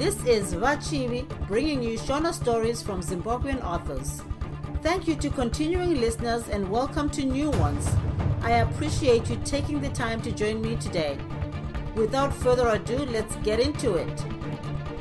[0.00, 4.22] This is Vachivi bringing you Shona stories from Zimbabwean authors.
[4.80, 7.86] Thank you to continuing listeners and welcome to new ones.
[8.40, 11.18] I appreciate you taking the time to join me today.
[11.94, 14.24] Without further ado, let's get into it.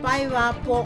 [0.02, 0.86] Bye, Vapo.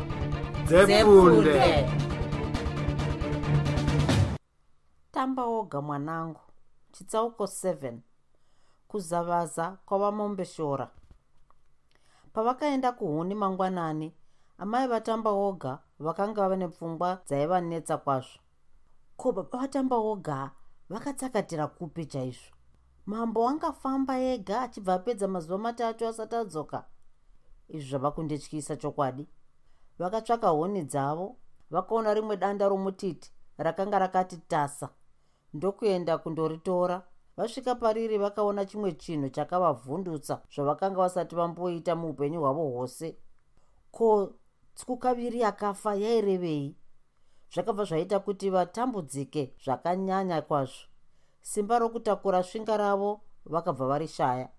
[5.11, 6.39] Tamba woga mwanangu
[6.91, 7.97] chitsauko 7
[8.87, 10.91] kuzavaza kwavamombeshora
[12.33, 14.13] pavakaenda kuhuni mangwanani
[14.57, 18.39] amai vatamba woga vakanga vane pfungwa dzaivanetsa kwazvo.
[19.17, 20.51] Ko baba vatamba woga
[20.89, 22.55] vakatsakatira kupi chaizvo?
[23.05, 26.85] Mambo angafamba ega achibva apedza mazuva matatu asati adzoka.
[27.67, 29.27] Izvi zvava kundityisa chokwadi.
[29.99, 31.37] Vakatsvaka huni dzavo
[31.71, 34.89] vakaona rimwe danda romutiti rakanga rakati tasa.
[35.53, 37.03] Ndokuenda kundoritora
[37.37, 43.17] vasvika pariri vakaona chimwe chinhu chakavavhundutsa zvavakanga vasati vamboita muupenyu hwavo hwose.
[43.91, 44.33] Ko
[44.75, 46.75] tsukukaviri akafa yairevei?
[47.53, 50.87] Zvakabva zvaita kuti vatambudzike zvakanyanya kwazvo.
[51.41, 54.49] Simba rokutakura svinga ravo vakabva varishaya.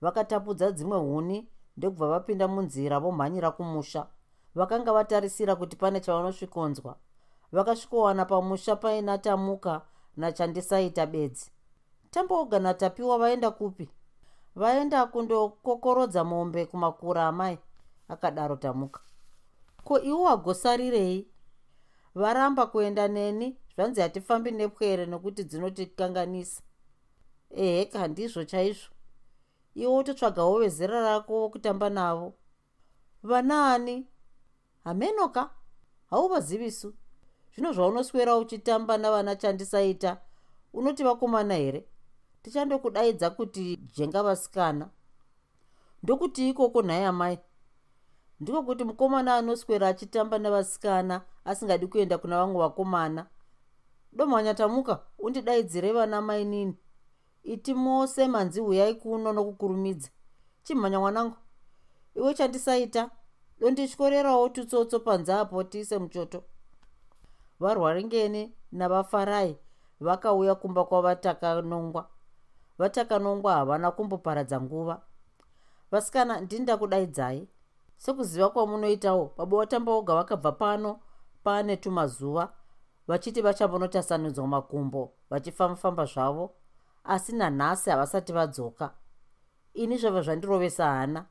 [0.00, 4.06] Vakatapudza dzimwe huni ndokubva vapinda munzira vomhanyira kumusha.
[4.54, 6.96] Vakanga vatarisira kuti pane chavanosvikonzwa.
[7.52, 9.82] Vakasvikowana pamusha painatamuka
[10.16, 11.50] nachandisaita bedzi
[12.10, 13.90] tambooga natapiwa vaenda kupi?
[14.54, 17.58] Vaenda kundokokorodza mombe kumakura amai
[18.08, 19.00] akadaro tamuka.
[19.84, 21.28] Ko iwo wagosarirei
[22.14, 23.56] varamba kuenda neni?
[23.74, 26.62] Zvanzi hatifambi nepwere nokuti dzinotikanganisa
[27.50, 28.90] eheka ndizvo chaizvo.
[29.74, 32.34] Iwo wototsvagawo vezera rako wokutamba navo.
[33.22, 34.06] Vanaani?
[34.84, 35.50] Hamenoka
[36.10, 36.94] hauvazivisu.
[37.54, 40.20] Zvino zvaunoswera uchitamba navana chandisaita
[40.72, 41.88] unoti vakomana here
[42.52, 44.88] tichandokudaidza kuti jenga vasikana.
[46.02, 47.38] Ndokuti ikoko nhaye amai
[48.40, 53.26] ndiko kuti mukomana anoswera achitamba nevasikana asingadi kuenda kuna vamwe vakomana.
[54.12, 56.74] Domhanyatamuka undidaidzire vana mainini
[57.42, 60.08] iti mose manzi huyai kuno nokukurumidza.
[60.62, 61.36] Chimhanya mwanangu
[62.16, 63.10] iwe chandisaita?
[63.60, 66.44] Dondityorerawo tutsotso panze apo tiise muchoto.
[67.60, 69.56] Varwaringeni navafarai
[70.00, 72.10] vakauya kumba kwavatakanongwa
[72.78, 75.02] vatakanongwa havana kumboparadza nguva.
[75.90, 77.48] Vasikana ndinda kudaidzai.
[77.96, 81.00] Sekuziva kwamunoitawo baba watamba woga vakabva pano
[81.44, 82.52] paane tumazuva
[83.08, 86.54] vachiti vachambonotasanudzwa makumbo vachifamba-famba zvavo.
[87.04, 88.94] Asi nanhasi havasati vadzoka.
[89.74, 91.26] Ini zvabva zvandirovesa hana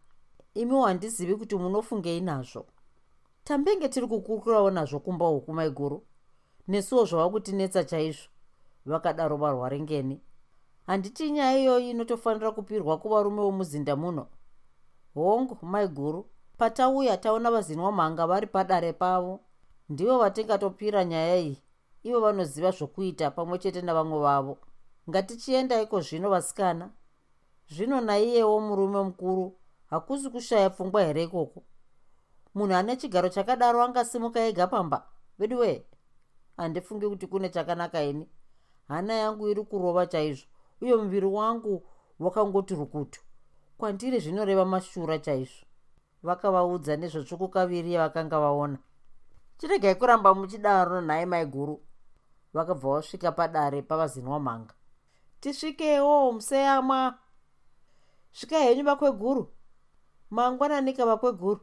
[0.54, 2.66] imi handizivi kuti munofungei nazvo.
[3.44, 6.04] Tambenge tiri kukurukurawo nazvo kumba uku maiguru
[6.68, 8.30] nesuwo zvava kutinetsa chaizvo.
[8.86, 10.22] Vakadaro varwaringeni
[10.88, 14.28] handiti nyaya iyoyi inotofanira kupirwa kuvarume womuzinda muno?
[15.14, 19.40] Hongu maiguru patauya taona vazinwa mhanga vari padare pavo.
[19.90, 21.64] Ndivo vatingatopira nyaya iyi.
[22.04, 24.58] Ivo vanoziva zvokuita pamwe chete navamwe vavo.
[25.10, 26.90] Ngatichiendaiko zvino vasikana?
[27.70, 31.64] Zvino naiyewo murume mukuru hakusi kushaya pfungwa here ikoko?
[32.56, 35.08] Munhu ane chigaro chakadaro angasimuka ega pamba.
[35.40, 35.86] Vedu wee
[36.58, 38.30] handifungi kuti kune chakanaka ini.
[38.88, 40.48] Hana yangu iri kurova chaizvo
[40.82, 41.88] uye muviri wangu
[42.20, 43.22] wakangoti rukutu.
[43.78, 45.66] Kwandiri zvinoreva mashura chaizvo.
[46.24, 48.78] Vakavaudza nezvetsvukukaviri yavakanga vaona.
[49.58, 51.82] Chiregai kuramba muchidaro nhaye maiguru
[52.54, 54.74] vakabva vasvika padare pavazinwa mhanga.
[55.40, 57.20] Tisvikewo museyamwa.
[58.32, 59.54] Svika henyu vakweguru
[60.30, 61.62] mangwananika vakweguru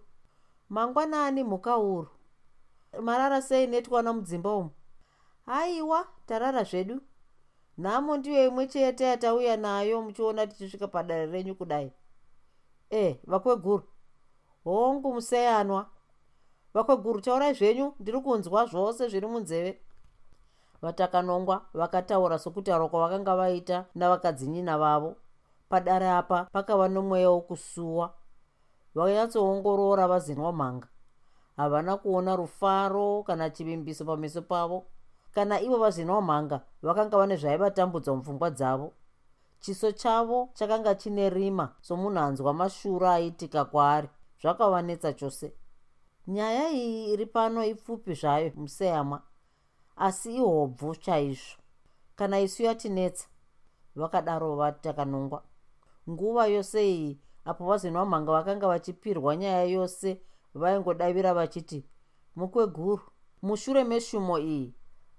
[0.68, 2.08] mangwanani mhuka uru.
[3.02, 4.70] Marara sei netwana mudzimba umu.
[5.46, 7.00] Haiwa tarara zvedu
[7.78, 11.92] nhamo ndiyo imwe chete yatauya nayo muchiona tichisvika padare renyu kudai.
[12.90, 13.84] E vakweguru
[14.64, 15.86] hongu museyanwa
[16.74, 19.80] vakweguru taurai zvenyu ndiri kunzwa zvose zviri munzeve.
[20.82, 25.16] Vatakanongwa vakataura sokutaura kwavakanga vaita navakadzinyina vavo.
[25.68, 28.14] Padare apa pakava nomweya wokusuwa.
[28.94, 30.88] Vanyatsoongorora vazinwa mhanga.
[31.56, 34.86] Havana kuona rufaro kana chivimbiso pameso pavo
[35.34, 38.92] kana ivo vazinwa mhanga vakanga vane zvaivatambudza mupfungwa dzavo.
[39.60, 44.08] Chiso chavo chakanga chine rima somunhu anzwa mashuro aitika kwaari
[44.40, 45.52] zvakavanetsa chose.
[46.26, 49.22] Nyaya iyi iri pano ipfupi zvayo museyamwa
[49.96, 51.58] asi ihobvu chaizvo
[52.16, 53.26] kana isu yatinetsa
[53.96, 55.42] vakadaro vatakanongwa.
[56.10, 60.20] Nguva yose iyi apo vazinwa mhanga vakanga vachipirwa nyaya yose
[60.54, 61.84] vaingodavira vachiti
[62.36, 63.02] mukweguru
[63.42, 64.74] mushure meshumo iyi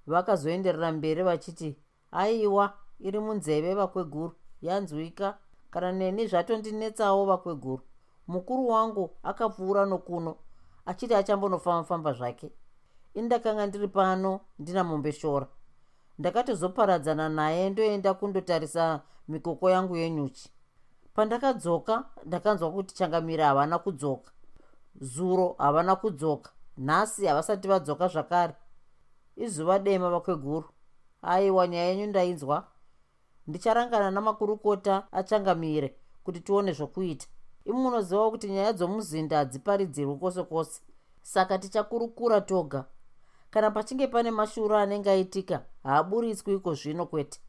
[0.07, 1.77] vakazoenderera mberi vachiti
[2.11, 5.37] aiwa iri munzeve vakweguru yanzwika.
[5.71, 7.83] Kana neni zvatondinetsawo vakweguru
[8.27, 10.35] mukuru wangu akapfuura nokuno
[10.85, 12.51] achiti achambonofamba-famba zvake.
[13.13, 15.47] Ini ndakanga ndiri pano ndina mombeshora
[16.19, 20.49] ndakatozoparadzana naye ndoenda kundotarisa mikoko yangu yenyuchi.
[21.13, 24.31] Pandakadzoka ndakanzwa kuti changamira havana kudzoka.
[25.01, 26.51] Zuro havana kudzoka.
[26.77, 28.53] Nhasi havasati vadzoka zvakare
[29.35, 30.69] izuva dema vakweguru.
[31.21, 32.67] Aiwa nyaya yenyu ndainzwa.
[33.47, 37.27] Ndicharangana namakurukota achangamire kuti tione zvokuita.
[37.65, 40.81] Imi munozivawo kuti nyaya dzomuzinda hadziparidzirwi kwose kwose.
[41.21, 42.85] Saka tichakurukura toga.
[43.49, 47.39] Kana pachinge pane mashuro anenge aitika haaburitswi iko zvino kwete.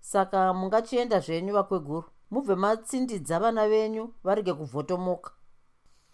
[0.00, 2.04] Saka mungachienda zvenyu vakweguru.
[2.30, 5.30] Mubve matsindidza vana venyu varege kuvhotomoka.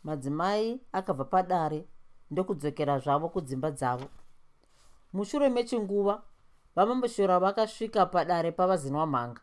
[0.04, 1.88] Madzimai akabva padare
[2.30, 4.04] ndokudzokera zvavo kudzimba dzavo
[5.12, 6.22] mushure mechinguva
[6.76, 9.40] vamamboshora vakasvika padare pavazinwa mhanga.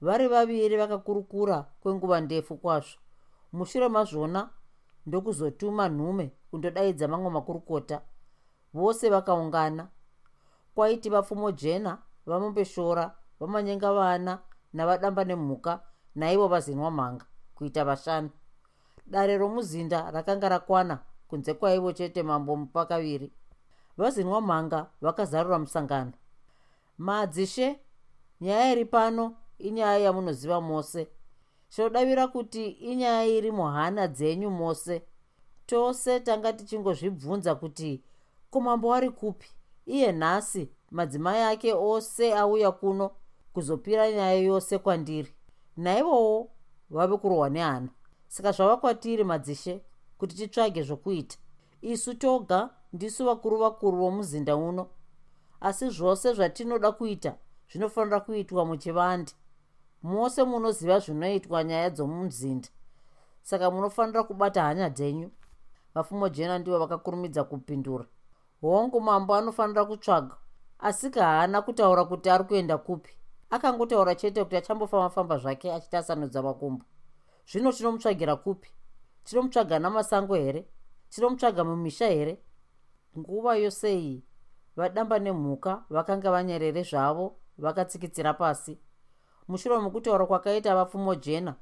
[0.00, 2.98] Vari vaviri vakakurukura kwenguva ndefu kwazvo.
[3.52, 4.50] Mushure mazvona
[5.06, 8.02] ndokuzotuma nhume kundodaidza mamwe makurukota.
[8.74, 9.88] Vose vakaungana.
[10.74, 14.38] Kwaiti vapfumo jena vamombeshora vamanyenga vana
[14.72, 15.80] navadamba nemhuka
[16.14, 18.30] naivo vazinwa mhanga kuita vashanu.
[19.06, 20.98] Dare romuzinda rakanga rakwana
[21.28, 23.32] kunze kwaivo chete mambo mupakaviri
[23.96, 26.12] vazinwa mhanga vakazarura musangano.
[26.98, 27.80] Madzishe
[28.40, 31.08] nyaya iri pano inyaya yamunoziva mose.
[31.68, 35.02] Shodavira kuti inyaya iri muhana dzenyu mose.
[35.66, 38.02] Tose tanga tichingozvibvunza kuti
[38.50, 39.48] komambo wari kupi?
[39.86, 43.10] Iye nhasi madzimai ake ose auya kuno
[43.52, 45.34] kuzopira nyaya yose kwandiri.
[45.76, 46.50] Naivowo
[46.90, 47.88] vave kurohwa nehana
[48.28, 49.80] saka zvava kwatiri madzishe
[50.18, 51.36] kuti titsvage zvokuita.
[51.82, 54.88] Isu toga ndisu vakuru vakuru vomuzinda uno.
[55.60, 57.34] Asi zvose zvatinoda kuita
[57.70, 59.32] zvinofanira kuitwa muchivande
[60.02, 62.68] mose munoziva zvinoitwa nyaya dzomuzinda.
[63.42, 65.30] Saka munofanira kubata hanya dzenyu.
[65.94, 68.06] Vafumo jena ndivo vakakurumidza kupindura.
[68.60, 70.36] Hongu mambo anofanira kutsvaga.
[70.78, 73.10] Asika haana kutaura kuti ari kuenda kupi?
[73.50, 76.84] Akangotaura chete kuti achambofamba-famba zvake achitasanudza makumbo.
[77.46, 78.70] Zvino tinomutsvagira kupi?
[79.24, 80.66] Tinomutsvaga namasango here?
[81.10, 82.38] Tinomutsvaga mumisha here
[83.18, 84.24] nguva yose iyi
[84.76, 88.78] vadamba nemhuka vakanga vanyerere zvavo vakatsikitsira pasi.
[89.48, 91.54] Mushure mekutaura kwakaita vapfumo jena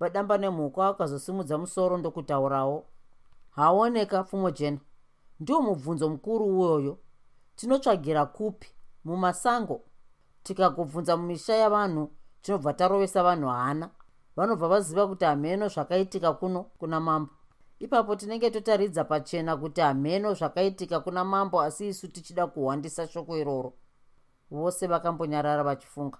[0.00, 2.86] vadamba nemhuka vakazosimudza musoro ndokutaurawo
[3.50, 4.80] haoneka pfumo jena.
[5.40, 6.98] Ndiwo mubvunzo mukuru uyoyo
[7.56, 8.68] tinotsvagira kupi?
[9.04, 9.80] Mumasango.
[10.42, 12.10] Tikagobvunza mumisha yavanhu
[12.42, 13.90] tinobva tarovesa vanhu hana.
[14.36, 17.32] Vanobva vaziva kuti hameno zvakaitika kuno kuna mambo
[17.78, 23.72] ipapo tinenge totaridza pachena kuti hameno zvakaitika kuna mambo asi isu tichida kuhwandisa shoko iroro.
[24.50, 26.18] Vose vakambonyarara vachifunga.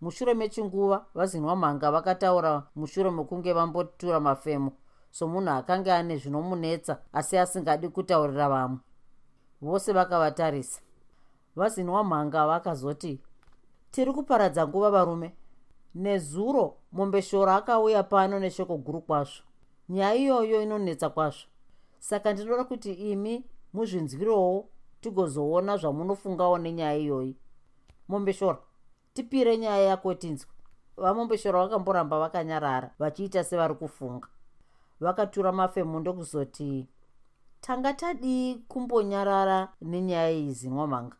[0.00, 4.72] Mushure mechinguva vazinwa mhanga vakataura mushure mekunge vambotura mafemo.
[5.10, 8.78] Somunhu akanga ane zvinomunetsa asi asingadi kutaurira vamwe.
[9.62, 10.80] Vose vakavatarisa.
[11.56, 13.20] Vazinwa mhanga vakazoti
[13.90, 15.34] tiri kuparadza nguva varume.
[15.94, 19.42] Nezuro mombeshoro akauya pano neshoko guru kwazvo
[19.90, 21.46] nyaya iyoyo inonetsa kwazvo.
[21.98, 24.68] Saka ndinoda kuti imi muzvinzwirowo
[25.00, 27.36] tigozoona zvamunofungawo nenyaya iyoyi
[28.08, 28.58] mombeshora
[29.14, 30.50] tipire nyaya yako tinzwe
[30.96, 34.28] vamombeshora vakamboramba vakanyarara vachiita sevari kufunga.
[35.00, 36.88] Vakatura mafemu ndokuzoti
[37.60, 41.16] tanga tadii kumbonyarara nenyaya iyi zinwa mhanga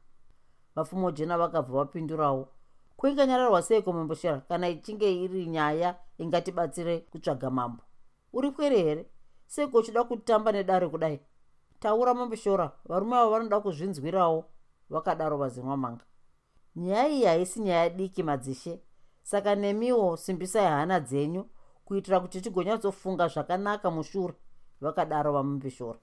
[0.77, 2.49] vapfumo jena vakabva vapindurawo
[2.97, 7.83] kuinganyararwa seiko mamboshera kana ichinge iri nyaya ingatibatsire kutsvaga mambo
[8.33, 9.07] uri kwere here?
[9.47, 11.21] Seiko uchida kutamba nedare kudai?
[11.81, 14.45] Taura mamboshora varume avo vanoda kuzvinzwirawo
[14.91, 16.05] vakadaro vazinwa mhanga
[16.77, 18.81] nyaya iyi haisi nyaya diki madzishe.
[19.23, 21.47] Saka nemiwo simbisai hana dzenyu
[21.85, 24.35] kuitira kuti tigonyatsofunga zvakanaka mushure
[24.81, 25.99] vakadaro vamombeshora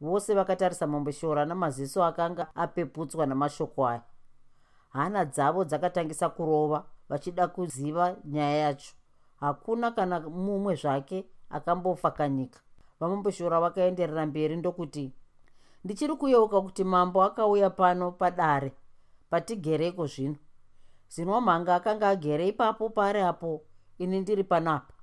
[0.00, 4.02] vose vakatarisa mombeshora namaziso akanga apeputswa namashoko aya.
[4.88, 8.94] Hana dzavo dzakatangisa kurova vachida kuziva nyaya yacho.
[9.36, 12.60] Hakuna kana mumwe zvake akambofa kanyika
[13.00, 15.12] vamombeshora vakaenderera mberi ndokuti
[15.84, 18.72] ndichiri kuyeuka kuti mambo akauya pano padare
[19.30, 20.36] patigereko zvino.
[21.08, 23.64] Zinwa mhanga akanga agere ipapo pari apo
[23.98, 24.94] ini ndiri panapa.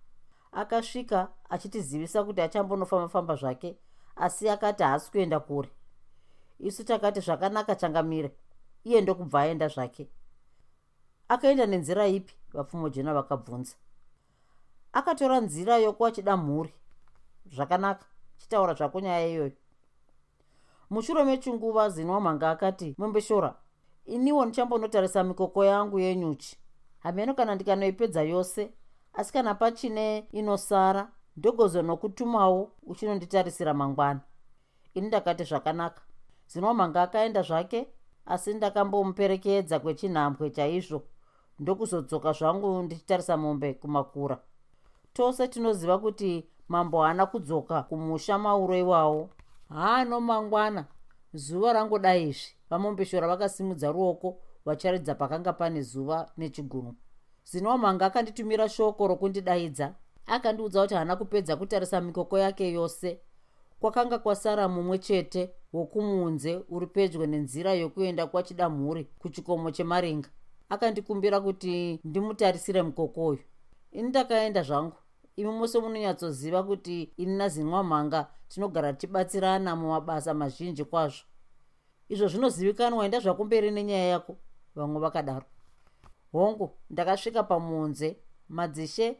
[0.51, 3.77] Akasvika achitizivisa kuti achambonofamba-famba zvake
[4.15, 5.69] asi akati haasi kuenda kure.
[6.59, 8.31] Isu takati zvakanaka changamire.
[8.83, 10.09] Iye ndokubva aenda zvake.
[11.27, 12.33] Akaenda nenzira ipi?
[12.53, 13.75] Vapfumo jena vakabvunza
[14.95, 16.73] akatora nzira yokuachida mhuri.
[17.45, 18.05] Zvakanaka.
[18.37, 19.51] Chitaura zvako nyaya iyoyo.
[20.89, 23.55] Mushure mechinguva zinwa mhanga akati mombeshora
[24.05, 26.57] iniwo ndichambonotarisa mikoko yangu yenyuchi.
[26.99, 28.73] Hameno kana ndikanoipedza yose
[29.13, 34.21] asi kana pachine inosara ndogozonokutumawo uchinonditarisira mangwana.
[34.93, 36.01] Ini ndakati zvakanaka.
[36.47, 37.87] Zinomhanga akaenda zvake
[38.25, 41.03] asi ndakambomuperekedza kwechinhambwe chaizvo.
[41.59, 44.39] Ndokuzodzoka zvangu ndichitarisa mombe kumakura
[45.15, 49.29] tose tinoziva kuti mambo haana kudzoka kumusha mauro iwawo.
[49.69, 50.85] Haano mangwana.
[51.33, 56.93] Zuva rangodaizvi vamombeshora vakasimudza ruoko vacharidza pakanga pane zuva nechigunwe
[57.43, 59.93] zinomhanga akanditumira shoko rokundidaidza
[60.25, 63.19] akandiudza kuti haana kupedza kutarisa mikoko yake yose.
[63.79, 70.29] Kwakanga kwasara mumwe chete wokumunze uri pedyo nenzira yokuenda kwachidamhuri kuchikomo chemaringa.
[70.69, 73.39] Akandikumbira kuti ndimutarisire mukokoyo
[73.91, 74.95] ini ndakaenda zvangu
[75.35, 81.23] imi mose munonyatsoziva kuti ini nazinwa mhanga tinogara tichibatsirana mumabasa mazhinji kwazvo.
[82.09, 84.37] Izvo zvinozivikanwa enda zvakumberi nenyaya yako
[84.75, 85.45] vamwe vakadaro.
[86.31, 88.17] Hongu ndakasvika pamunze
[88.49, 89.17] madzishe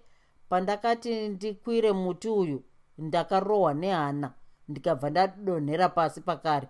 [0.50, 2.64] pandakati ndikwire muti uyu
[2.98, 4.34] ndakarohwa nehana
[4.68, 6.68] ndikabva ndadonhera pasi pakare.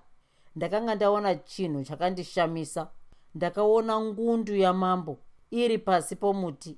[0.56, 2.88] Ndakanga ndaona chinhu chakandishamisa
[3.36, 5.20] ndakaona ngundu yamambo
[5.52, 6.78] iri pasi pomuti.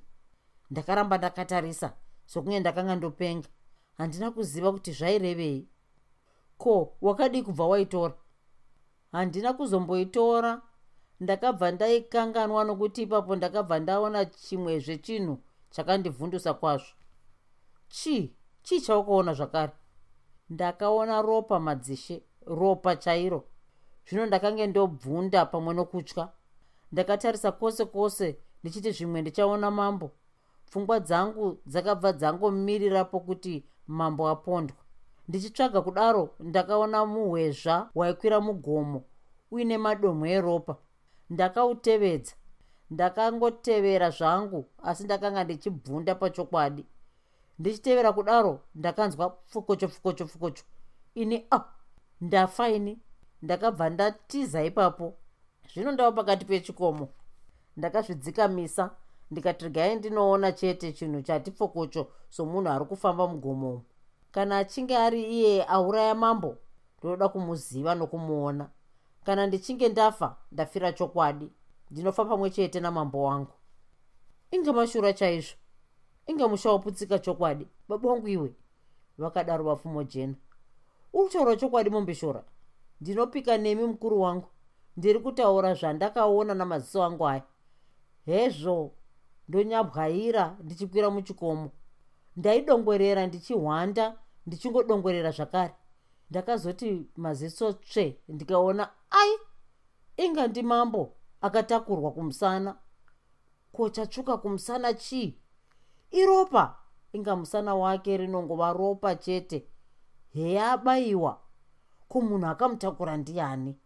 [0.70, 1.92] Ndakaramba ndakatarisa
[2.28, 3.48] sokunge ndakanga ndopenga.
[3.98, 5.68] Handina kuziva kuti zvairevei.
[6.58, 8.14] Ko wakadii kubva waitora?
[9.12, 10.62] Handina kuzomboitora.
[11.20, 15.38] Ndakabva ndaikanganwa nokuti ipapo ndakabva ndaona chimwezve chinhu
[15.70, 16.92] chakandivhundusa kwazvo.
[17.88, 18.34] Chii?
[18.62, 19.72] Chii chaukaona zvakare?
[20.50, 23.44] Ndakaona ropa madzishe ropa chairo.
[24.06, 26.28] Zvino ndakange ndobvunda pamwe nokutya.
[26.92, 30.10] Ndakatarisa kwose kwose ndichiti zvimwe ndichaona mambo
[30.68, 34.76] pfungwa dzangu dzakabva dzangomirirapo kuti mambo apondwa.
[35.28, 39.02] Ndichitsvaga kudaro ndakaona muhwezva waikwira mugomo
[39.50, 40.76] uine madomho eropa.
[41.30, 42.34] Ndakautevedza.
[42.90, 46.84] Ndakangotevera zvangu asi ndakanga ndichibvunda pachokwadi.
[47.58, 50.64] Ndichitevera kudaro ndakanzwa pfukocho pfukocho pfukocho.
[51.14, 51.64] Ini a ah,
[52.20, 52.98] ndafa ini.
[53.42, 55.14] Ndakabva ndatiza ipapo.
[55.74, 57.08] Zvino ndava pakati pechikomo.
[57.76, 58.90] Ndakazvidzikamisa
[59.30, 63.82] ndikati regai ndinoona chete chinhu chati pfokocho somunhu ari kufamba mugomomo
[64.32, 66.56] kana achinge ari iye auraya mambo
[66.98, 68.70] ndinoda kumuziva nokumuona.
[69.24, 71.48] Kana ndichinge ndafa ndafira chokwadi.
[71.90, 73.52] Ndinofa pamwe chete namambo wangu.
[74.50, 75.56] Inge mashura chaizvo.
[76.26, 77.68] Inge musha woputsika chokwadi.
[77.88, 78.54] Baba wangu iwe.
[79.18, 80.34] Vakadaro vapfumo jena.
[81.12, 82.44] Uri kutaura chokwadi mombeshora
[83.00, 84.48] ndinopika nemi mukuru wangu.
[84.96, 87.42] Ndiri kutaura zvandakaona namaziso angu aya.
[88.26, 88.92] Hezvo
[89.48, 91.70] ndonyabwaira ndichikwira muchikomo.
[92.36, 94.04] Ndaidongwerera ndichihwanda
[94.46, 95.74] ndichingodongwerera zvakare.
[96.30, 99.32] Ndakazoti maziso tsve ndikaona ai
[100.16, 101.02] inga ndimambo
[101.40, 102.76] akatakurwa kumusana.
[103.72, 105.38] Ko chatsvuka kumusana chii?
[106.10, 106.76] Iropa
[107.12, 109.68] inga musana wake rinongova ropa chete.
[110.34, 111.40] Heya abayiwa
[112.08, 113.76] ko munhu akamutakura ndiani?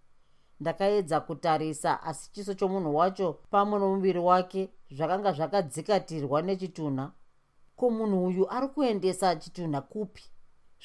[0.60, 7.12] Ndakaedza kutarisa asi chiso chomunhu wacho pamwe nomuviri wake zvakanga zvakadzikatirwa nechitunha
[7.76, 10.22] ko munhu uyu ari kuendesa chitunha kupi?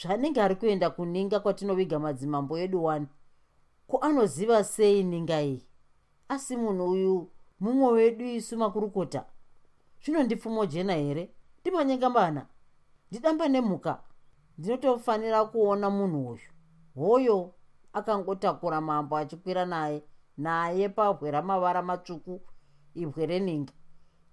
[0.02, 3.08] Zvanenge ari kuenda kuninga kwatinoviga madzimambo edu wani?
[3.88, 5.68] Ko anoziva sei ninga iyi?
[6.30, 9.26] Asi munhu uyu mumwe wedu isu makurukota
[10.04, 11.32] zvinondipfumo jena here?
[11.62, 12.48] Ndimanyengambana
[13.12, 14.04] ndidamba nemhuka?
[14.58, 16.50] Ndinotofanira kuona munhu uyu.
[16.96, 17.54] Hoyo
[17.94, 20.04] akangotakura mambo achikwira naye
[20.38, 22.42] naye pabwe ramavara matsvuku
[22.96, 23.74] ibwe reninga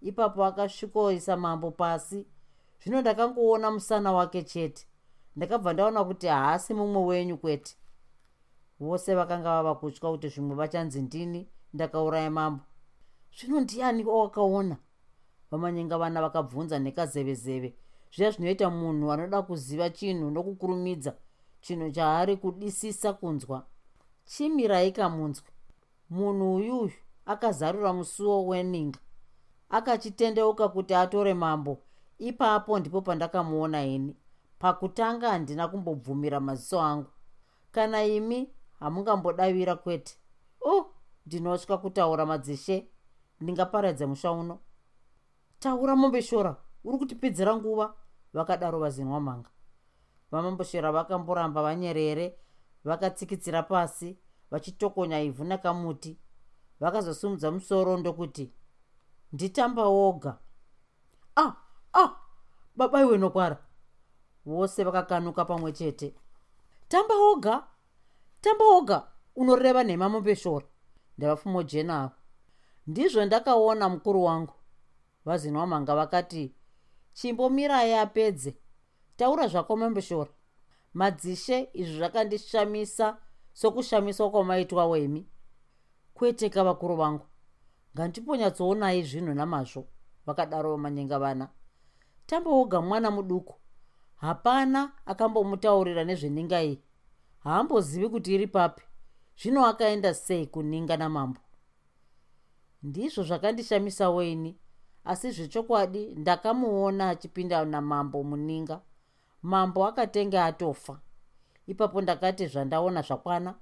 [0.05, 2.27] ipapo akasvikoisa mambo pasi.
[2.83, 4.87] Zvino ndakangoona musana wake chete.
[5.37, 7.77] Ndakabva ndaona kuti haasi mumwe wenyu kwete.
[8.81, 12.65] Vose vakanga vava kutya kuti zvimwe vachanzi ndini ndakauraya mambo.
[13.39, 14.77] Zvino ndiani wawakaona?
[15.51, 17.75] Vamanyenga vana vakabvunza nekazevezeve.
[18.15, 21.15] Zviya zvinoita munhu anoda kuziva chinhu nokukurumidza
[21.61, 23.67] chinhu chaari kudisisa kunzwa.
[24.25, 25.49] Chimiraika munzwe
[26.11, 26.93] munhu uyuyu
[27.27, 28.99] akazarura musuwo weninga
[29.69, 31.79] akachitendeuka kuti atore mambo.
[32.19, 34.17] Ipapo ndipo pandakamuona ini.
[34.59, 37.11] Pakutanga handina kumbobvumira maziso angu.
[37.73, 40.19] Kana imi hamungambodavira kwete.
[40.61, 40.87] O uh,
[41.27, 42.89] ndinotya kutaura madzishe.
[43.41, 44.59] Ndingaparadze musha uno.
[45.59, 47.95] Taura mombeshora uri kutipedzera nguva.
[48.33, 49.51] Vakadaro vazinwa mhanga.
[50.31, 52.39] Vamamboshera vakamboramba vanyerere
[52.85, 54.19] vakatsikitsira pasi
[54.51, 56.19] vachitokonya ivhu nekamuti
[56.81, 58.53] vakazosumudza musoro ndokuti
[59.35, 60.39] nditamba woga.
[61.37, 61.57] Ah
[61.93, 62.11] ah
[62.77, 63.59] baba iwe nokwara
[64.47, 66.15] vose vakakanuka pamwe chete.
[66.89, 67.67] Tamba woga.
[68.41, 70.67] Tamba woga unoreva nhema mombeshora
[71.19, 72.15] ndavapfumo jenavo
[72.87, 74.55] ndizvo ndakaona mukuru wangu.
[75.25, 76.55] Vazinwa mhanga vakati
[77.13, 78.57] chimbomirai apedze
[79.17, 80.31] taura zvako mombeshora
[80.93, 83.17] madzishe izvi zvakandishamisa
[83.53, 85.27] sokushamiswa kwamaitwa wemi.
[86.15, 87.27] Kwete vakuru vangu
[87.95, 89.87] ngandiponyatsoonai zvinhu namazvo
[90.27, 91.49] vakadaro vamanyenga vana.
[92.27, 93.55] Tambooga mwana muduku.
[94.17, 96.83] Hapana akambomutaurira nezveninga iyi
[97.39, 98.83] haambozivi kuti iri papi.
[99.39, 101.41] Zvino akaenda sei kuninga namambo?
[102.83, 104.59] Ndizvo zvakandishamisa weini
[105.05, 108.81] asi zvechokwadi ndakamuona achipinda namambo muninga.
[109.43, 111.01] Mambo akatenge atofa.
[111.67, 113.55] Ipapo ndakati zvandaona zvakwana.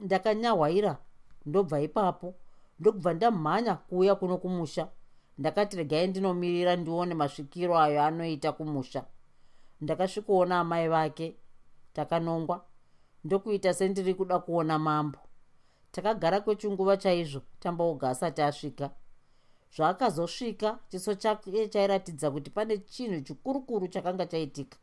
[0.00, 0.98] Ndakanyahwaira
[1.46, 2.34] ndobva ipapo
[2.80, 4.88] ndokubva ndamhanya kuuya kuno kumusha.
[5.38, 9.04] Ndakati regai ndinomirira ndione masvikiro ayo anoita kumusha.
[9.80, 11.36] Ndakasvikoona amai vake
[11.92, 12.64] takanongwa.
[13.24, 15.18] Ndokuita sendiri kuda kuona mambo.
[15.92, 18.90] Takagara kwechinguva chaizvo tambaoga asati asvika.
[19.76, 24.78] Zvaakazosvika chiso chake chairatidza kuti pane chinhu chikurukuru chakanga chaitika.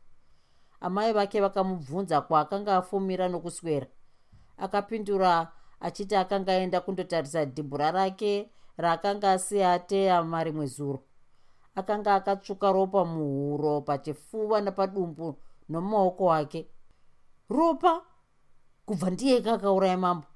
[0.80, 3.86] Amai vake vakamubvunza kwaakanga afumira nokuswera.
[4.56, 11.02] Akapindura achiti akanga aenda kundotarisa dhibhura rake raakanga asiya ateya marimwe zuro
[11.74, 15.36] akanga akatsvuka ropa muhuro pachifuva napadumbu
[15.68, 16.68] nomumaoko ake.
[17.48, 18.02] Ropa!
[18.86, 20.26] Kubva ndiyeka akauraya mambo.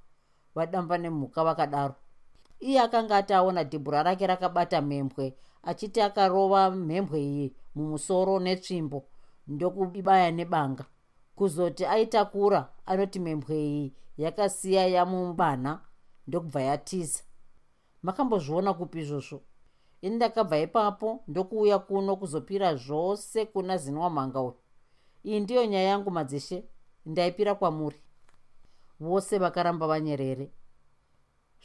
[0.54, 1.94] Vadamba nemhuka vakadaro.
[2.60, 8.98] Iye akanga ataona dhibhura rake rakabata mhembwe achiti akarova mhembwe iyi mumusoro netsvimbo
[9.46, 10.84] ndokubaya nebanga
[11.36, 15.80] kuzoti aitakura anoti mhembwe iyi yakasiya yamubana
[16.26, 17.22] ndokubva yatiza.
[18.02, 19.40] Makambozviona kupi izvozvo?
[20.02, 24.56] Ini ndakabva ipapo ndokuuya kuno kuzopira zvose kuna zinwa mhanga uyu
[25.24, 26.64] iyi ndiyo nyaya yangu madzishe
[27.06, 28.00] ndaipira kwamuri.
[29.00, 30.50] Vose vakaramba vanyerere.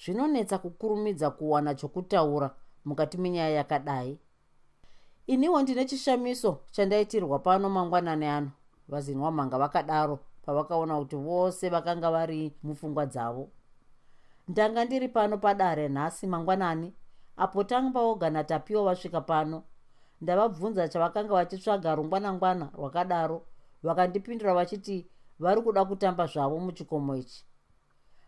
[0.04, 2.56] Zvinonetsa kukurumidza kuwana chokutaura
[2.86, 4.20] mukati menyaya yakadai.
[5.28, 8.52] Iniwo ndine chishamiso chandaitirwa pano mangwanani ano
[8.88, 13.50] vazinwa mhanga vakadaro pavakaona kuti vose vakanga vari mupfungwa dzavo.
[14.48, 16.94] Ndanga ndiri pano padare nhasi mangwanani
[17.38, 19.64] apo tambaoga natapiwa vasvika pano.
[20.22, 23.46] Ndavabvunza chavakanga vachitsvaga rungwanangwana rwakadaro
[23.84, 25.08] vakandipindura vachiti
[25.40, 27.46] vari kuda kutamba zvavo muchikomo ichi.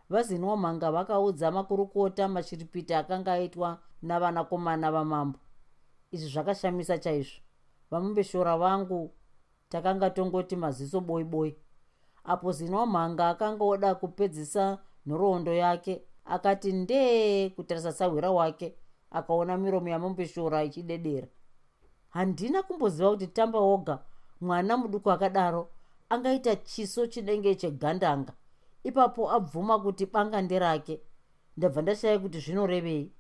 [0.10, 5.40] Vazinwa mhanga vakaudza makurukota machiripiti akanga aitwa navanakomana vamambo.
[6.12, 7.42] Izvi zvakashamisa chaizvo.
[7.92, 9.12] Vamumbeshora vangu
[9.70, 11.56] takanga tongoti maziso boi boi
[12.24, 18.76] apo zinwa mhanga akanga oda kupedzisa nhoroondo yake akati ndee kutarisa sahwira wake
[19.12, 21.28] akaona miromo yamumbeshora ichidedera.
[22.10, 24.04] Handina kumboziva kuti tamba oga
[24.42, 25.70] mwana muduku akadaro
[26.10, 28.34] angaita chiso chinenge chegandanga.
[28.84, 31.02] Ipapo abvuma kuti banga nderake.
[31.58, 33.12] Ndabva ndashaya kuti zvinorevei.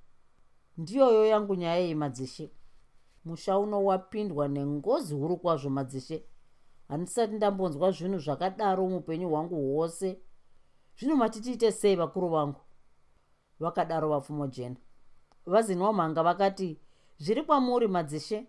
[0.78, 2.52] Ndiyoyo yangu nyaya iyi madzishe
[3.26, 6.24] musha uno wapindwa nengozi huru kwazvo madzishe
[6.89, 10.19] handisati ndambonzwa zvinhu zvakadaro muupenyu hwangu hwose.
[10.97, 12.62] Zvino matitiite sei vakuru vangu?
[13.60, 14.75] Vakadaro vapfumo jena.
[15.45, 16.80] Vazinwa mhanga vakati
[17.17, 18.47] zviri kwamuri madzishe.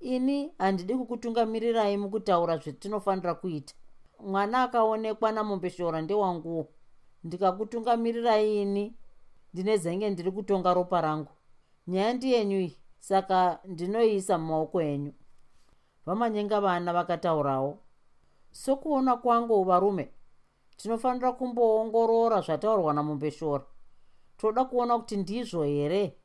[0.00, 3.74] Ini handidi kukutungamirirai mukutaura zvetinofanira kuita.
[4.20, 6.68] Mwana akaonekwa namombeshora ndewanguwo.
[7.24, 8.96] Ndikakutungamirirai ini.
[9.52, 11.32] Ndine zenge ndiri kutonga ropa rangu.
[11.86, 15.12] Nyaya ndiyenyui saka ndinoiisa mumaoko enyu
[16.06, 17.78] vamanyenga vana vakataurawo.
[18.52, 20.10] Sokuona kwangu varume
[20.76, 23.64] tinofanira kumboongorora zvataurwa namombeshora
[24.36, 26.16] toda kuona kuti ndizvo here?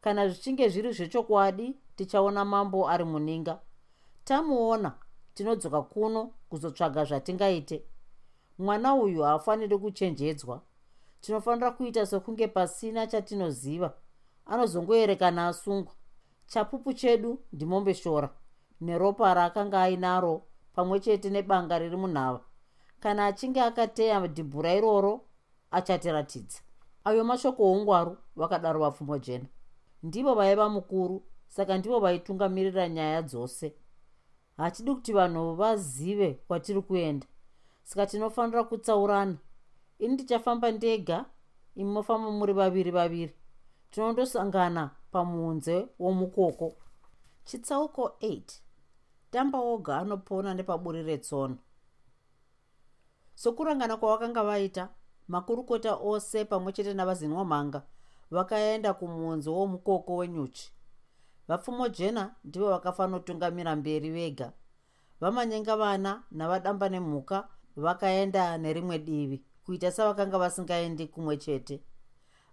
[0.00, 3.60] Kana zvichinge zviri zvechokwadi tichaona mambo ari muninga.
[4.24, 4.92] Tamuona
[5.34, 7.84] tinodzoka kuno kuzotsvaga zvatingaite.
[8.58, 10.60] Mwana uyu haafaniri kuchenjedzwa.
[11.20, 13.94] Tinofanira kuita sekunge pasina chatinoziva.
[14.46, 15.92] Anozongoerekana asungwa.
[16.46, 18.30] Chapupu chedu ndimombeshora
[18.86, 20.34] neropa raakanga ainaro
[20.74, 22.40] pamwe chete nebanga riri munhava.
[23.00, 25.20] Kana achinge akateya dhibhura iroro
[25.70, 26.60] achatiratidza
[27.04, 29.46] ayo mashoko oungwaru vakadaro vapfumo jena.
[30.02, 33.74] Ndivo vaiva mukuru saka ndivo vaitungamirira nyaya dzose.
[34.56, 37.26] Hatidi kuti vanhu vazive kwatiri kuenda.
[37.82, 39.36] Saka tinofanira kutsaurana.
[39.98, 41.24] Ini ndichafamba ndega
[41.74, 43.34] imi mofamba muri vaviri vaviri.
[43.90, 46.74] Tinondosangana pamunze womukoko.
[47.44, 48.61] Chitsauko 8
[49.32, 51.56] tamba oga anopona nepaburi retsono
[53.34, 54.84] sokurangana kwavakanga vaita
[55.28, 57.80] makurukota ose pamwe chete navazinwa mhanga
[58.30, 60.72] vakaenda kumunzi womukoko wenyuchi.
[61.48, 64.52] Vapfumo jena ndivo vakafanotungamira mberi vega.
[65.20, 71.82] Vamanyenga vana navadamba nemhuka vakaenda nerimwe divi kuita sevakanga vasingaendi kumwe chete.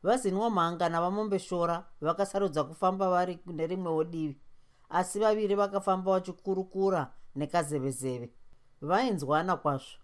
[0.03, 4.37] Vazinwa mhanga navamombeshora vakasarudza kufamba vari nerimwewo divi
[4.89, 8.29] asi vaviri vakafamba vachikurukura nekazevezeve.
[8.81, 9.97] Vainzwana kwazvo.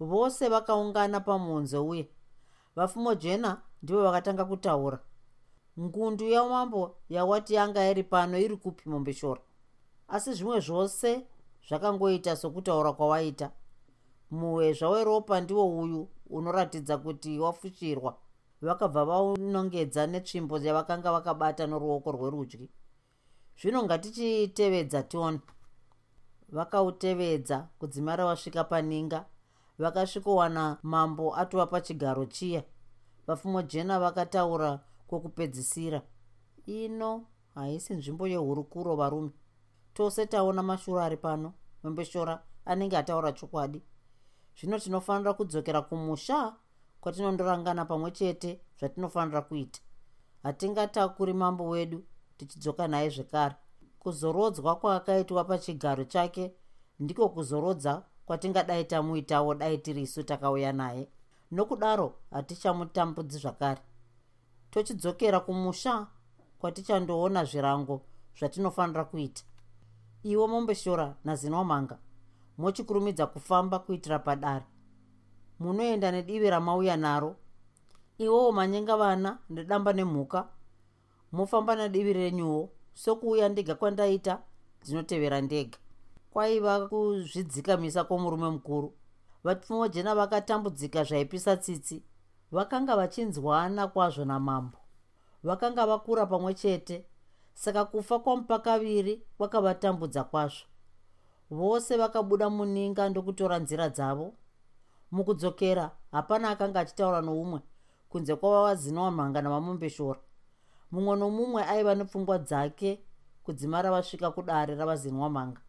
[0.00, 2.08] Vose vakaungana pamunze uye
[2.76, 4.98] vafumojena ndivo vakatanga kutaura.
[5.80, 9.40] Ngundu yamambo yawati yanga iri pano iri kupi mombeshora
[10.08, 11.26] asi zvimwe zvose
[11.68, 13.50] zvakangoita sokutaura kwawaita.
[14.30, 18.16] Muhwezva weropa ndiwo uyu unoratidza kuti wafushirwa
[18.62, 22.68] vakabva vaunongedza netsvimbo yavakanga vakabata noruoko rwerudyi
[23.60, 25.40] zvino ngatichitevedza tione.
[26.48, 29.26] Vakautevedza kudzimara vasvika paninga
[29.78, 32.62] vakasvikowana mambo atova pachigaro chiya.
[33.26, 36.02] Vafumojena vakataura kwokupedzisira
[36.66, 39.30] ino haisi nzvimbo yehurukuro varume.
[39.94, 43.82] Tose taona mashuro ari pano mwembeshora anenge ataura chokwadi.
[44.56, 46.56] Zvino tinofanira kudzokera kumusha
[47.00, 49.80] kwatinondorangana pamwe chete zvatinofanira kuita.
[50.42, 52.04] Hatingatakuri mambo wedu
[52.36, 53.54] tichidzoka naye zvekare.
[53.98, 56.52] Kuzorodzwa kwaakaitwa pachigaro chake
[57.00, 61.08] ndiko kuzorodza kwatingadai tamuitawo dai tiri isu takauya naye.
[61.50, 63.80] Nokudaro hatichamutambudzi zvakare.
[64.70, 66.06] Tochidzokera kumusha
[66.58, 68.00] kwatichandoona zvirango
[68.38, 69.42] zvatinofanira kuita.
[70.22, 71.98] Iwo mombeshora nazinwamanga
[72.58, 74.64] mochikurumidza kufamba kuitira padare.
[75.60, 77.36] Munoenda nedivi ramauya naro.
[78.18, 80.48] Iwowo manyenga vana nedamba nemhuka
[81.34, 84.34] mofamba nedivi renyuwo sokuuya ndega kwandaita
[84.82, 85.78] dzinotevera ndega.
[86.30, 88.88] Kwaiva kuzvidzikamisa kwomurume mukuru.
[89.44, 92.02] Vapfumojena vakatambudzika zvaipisa tsitsi
[92.52, 94.78] vakanga vachinzwana kwazvo namambo.
[95.42, 97.04] Vakanga vakura pamwe chete
[97.54, 100.66] saka kufa kwamupa kaviri kwakavatambudza kwazvo.
[101.50, 104.34] Vose vakabuda muninga ndokutora nzira dzavo.
[105.10, 107.60] Mukudzokera hapana akanga achitaura noumwe
[108.08, 110.20] kunze kwavavazinwa mhanga navamombeshora
[110.94, 112.90] mumwe nomumwe aiva nepfungwa dzake
[113.44, 115.60] kudzimara vasvika kudare ravazinwa mhanga.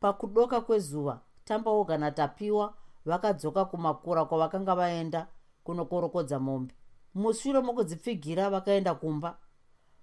[0.00, 5.26] Pakudoka kwezuva tambaoga natapiwa vakadzoka kumakura kwavakanga vaenda
[5.64, 6.74] kunokorokodza mombe.
[7.14, 9.38] Mushure mokudzipfigira vakaenda kumba.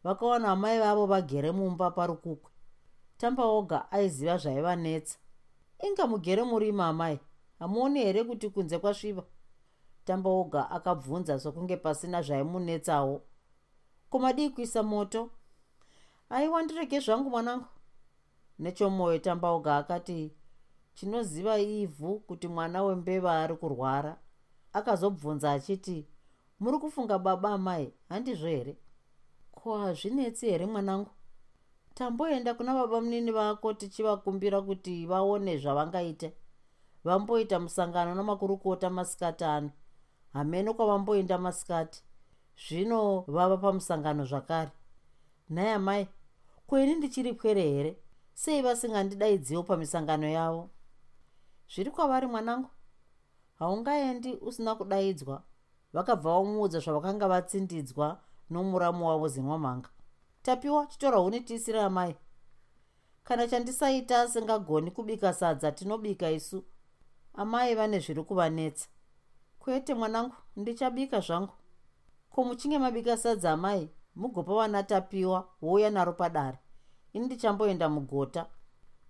[0.03, 2.51] Vakawana amai vavo vagere mumba parukukwe.
[3.17, 5.17] Tambaoga aiziva zvaivanetsa
[5.87, 7.19] inga mugere murimi amai.
[7.59, 9.23] Hamuoni here kuti kunze kwasviva
[10.05, 13.21] tambaoga akabvunza sokunge pasina zvaimunetsawo
[14.09, 15.29] komadii kuisa moto.
[16.29, 17.65] Aiwa ndirege zvangu mwanangu?
[18.59, 20.33] Nechomwoyo tambaoga akati
[20.93, 24.17] chinoziva ivhu kuti mwana wembeva ari kurwara.
[24.73, 26.07] Akazobvunza achiti
[26.59, 28.77] muri kufunga baba amai handizvo here?
[29.51, 31.09] Ko hazvinetsi here mwanangu?
[31.93, 36.31] Tamboenda kuna baba munini vako tichivakumbira kuti vaone zvavangaita
[37.03, 39.71] vamboita musangano namakurukota masikati ano.
[40.33, 42.03] Hameno kwavamboenda masikati
[42.57, 44.71] zvino vava pamusangano zvakare.
[45.49, 46.07] Nhai amai
[46.67, 47.97] kuini ndichiri pwere here?
[48.33, 50.69] Sei vasingandidaidziwo pamisangano yavo?
[51.69, 52.69] Zviri kwavari mwanangu?
[53.59, 55.43] Haungaendi usina kudaidzwa.
[55.93, 59.89] Vakabva vamuudza zvavakanga vatsindidzwa nomuramu wavo zinwamhanga
[60.45, 62.15] tapiwa chitora huni tiisire amai.
[63.23, 66.63] Kana chandisaita asingagoni kubika sadza tinobika isu.
[67.33, 68.87] Amai vane zviri kuvanetsa.
[69.59, 71.53] Kwete mwanangu ndichabika zvangu
[72.35, 73.89] ko muchinge mabika sadza amai?
[74.15, 76.57] Mugopa vana tapiwa wouya naro padare.
[77.13, 78.45] Ini ndichamboenda mugota.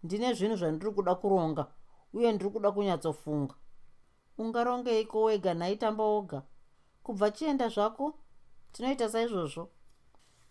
[0.03, 1.67] Ndine zvinhu zvandiri kuda kuronga
[2.13, 3.55] uye ndiri kuda kunyatsofunga.
[4.37, 6.41] Ungarongeiko wega naitamba oga
[7.03, 8.13] kubva chienda zvako
[8.71, 9.69] tinoita saizvozvo.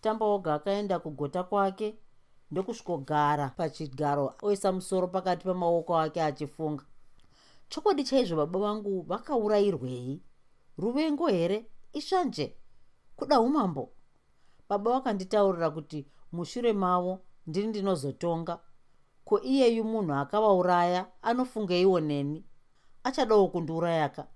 [0.00, 1.98] Tamba oga akaenda kugota kwake
[2.50, 6.84] ndokusvikogara pachigaro oisa musoro pakati pemaoko ake achifunga.
[7.68, 10.22] Chokwadi chaizvo baba vangu vakaurayirwei
[10.78, 11.70] ruvengo here?
[11.92, 12.56] Isvanje
[13.16, 13.92] kuda umambo.
[14.68, 18.58] Baba vakanditaurira kuti mushure mavo ndini ndinozotonga.
[19.24, 22.44] Ko iyeyu munhu akavauraya anofungeiwo neni?
[23.04, 24.26] Achadawo kundiurayaka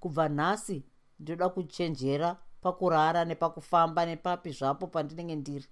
[0.00, 0.84] kubva nhasi
[1.20, 5.66] ndinoda kuchenjera pakurara nepakufamba nepapi zvapo pandinenge ndiri.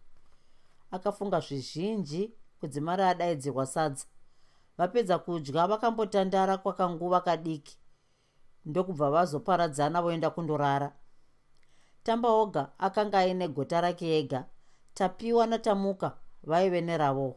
[0.91, 4.07] Akafunga zvizhinji kudzimara adaidzirwa sadza.
[4.79, 7.79] Vapedza kudya vakambotandara kwakanguva kadiki.
[8.65, 10.93] Ndokubva vazoparadzana voenda kundorara
[12.07, 14.45] tambaoga akanga aine gota rake ega.
[14.95, 17.37] Tapiwa natamuka vaive neravowo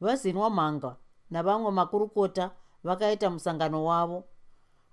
[0.00, 0.96] vazinwa mhanga
[1.30, 2.50] navamwe makurukota
[2.84, 4.24] vakaita musangano wavo.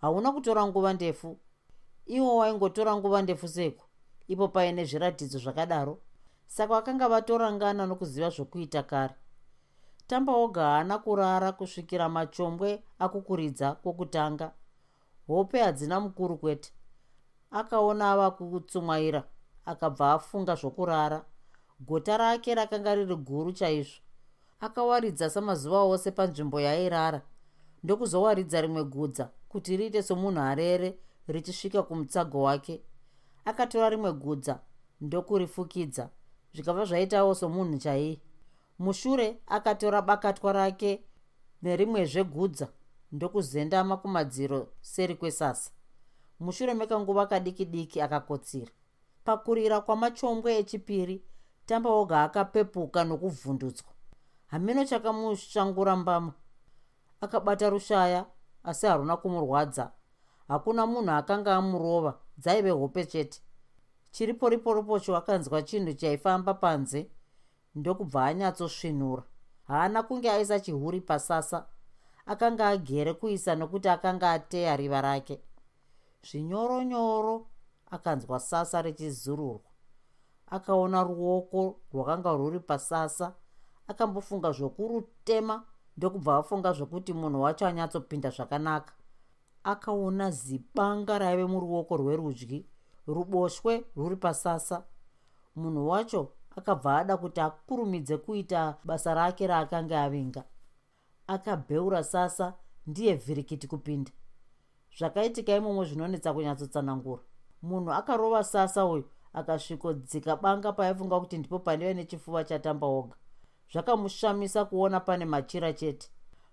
[0.02, 1.38] Hauna kutora nguva ndefu.
[2.06, 3.86] Iwo waingotora nguva ndefu seko
[4.28, 6.00] ipo paine zviratidzo zvakadaro.
[6.48, 9.16] Saka vakanga vatorangana nokuziva zvokuita kare.
[10.08, 14.52] Tambaoga haana kurara kusvikira machombwe akukuridza kwokutanga.
[15.28, 16.74] Hope hadzina mukuru kwete
[17.52, 19.24] akaona ava kutsumwaira
[19.66, 21.26] akabva afunga zvokurara.
[21.80, 24.02] Gota rake rakanga riri guru chaizvo.
[24.60, 27.22] Akawaridza samazuva ose panzvimbo yairara.
[27.84, 32.82] Ndokuzowaridza rimwe gudza kuti riite somunhu arere richisvika kumutsago wake.
[33.46, 34.60] Akatora rimwe gudza
[35.02, 36.10] ndokurifukidza
[36.54, 38.20] zvikabva zvaitawo somunhu chaiye.
[38.80, 41.04] Mushure akatora bakatwa rake
[41.62, 42.68] nerimwezve gudza
[43.12, 45.72] ndokuzendama kumadziro seri kwesasa
[46.40, 48.72] mushure mekanguva kadiki diki akakotsira.
[49.24, 51.24] Pakurira kwamachombwe echipiri
[51.66, 53.92] tambaoga akapepuka nokuvhundutswa.
[54.48, 56.34] Hamino chakamushangura mbama
[57.22, 58.26] akabata rushaya
[58.64, 59.92] asi haruna kumurwadza.
[60.48, 63.42] Hakuna munhu akanga amurova dzaive hope chete.
[64.12, 67.12] Chiripo riporipocho akanzwa chinhu chaifamba panze
[67.76, 69.24] ndokubva anyatsosvinura.
[69.68, 71.66] Haana kunge aisa chihuri pasasa.
[72.26, 75.42] Akanga agere kuisa nokuti akanga ateya riva rake
[76.24, 77.48] zvinyoronyoro
[77.92, 79.70] akanzwa sasa richizururwa
[80.48, 83.34] akaona ruoko rwakanga rwuri pasasa
[83.88, 85.66] akambofunga zvokurutema
[85.98, 88.94] ndokubva afunga zvokuti munhu wacho anyatsopinda zvakanaka.
[89.64, 92.66] Akaona zibanga raive muruoko rwerudyi
[93.08, 94.84] ruboshwe rwuri pasasa.
[95.56, 100.44] Munhu wacho akabva ada kuti akurumidze kuita basa rake raakanga avinga.
[101.28, 102.54] Akabheura sasa
[102.88, 104.12] ndiye vhirikiti kupinda
[104.98, 107.24] zvakaitika imomo zvinonetsa kunyatsotsanangura
[107.62, 113.16] munhu akarova sasa uyu akasvikodzika banga paaifunga kuti ndipo pandive nechifuva chatamba oga.
[113.72, 116.10] Zvakamushamisa kuona pane machira chete.